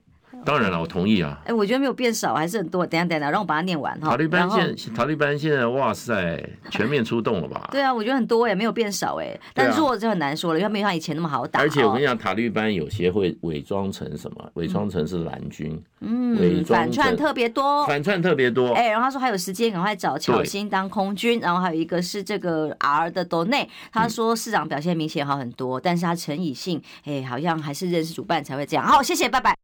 [0.45, 1.39] 当然了，我同意啊。
[1.45, 2.85] 哎，我觉得没有变少，还是很多。
[2.85, 4.11] 等下等下，让我把它念完哈。
[4.11, 7.67] 塔利班现塔利班现在哇塞，全面出动了吧？
[7.71, 11.59] 对啊，我觉得很多哎，没有变少哎，但弱就很难说了，因为没有像以前那么好打。
[11.59, 14.49] 而且我跟你讲，塔利班有些会伪装成什么？
[14.53, 18.73] 伪装成是蓝军，嗯，反串特别多，反串特别多。
[18.73, 21.39] 哎，然后他说还有时间，赶快找巧芯当空军。
[21.39, 28.85] 然后还有一个是这个 R 的斗内，他说市长表现明显好很多，但是他陈以信哎，好像还是认识主办才会这样。
[28.85, 29.57] 好，谢谢，拜拜。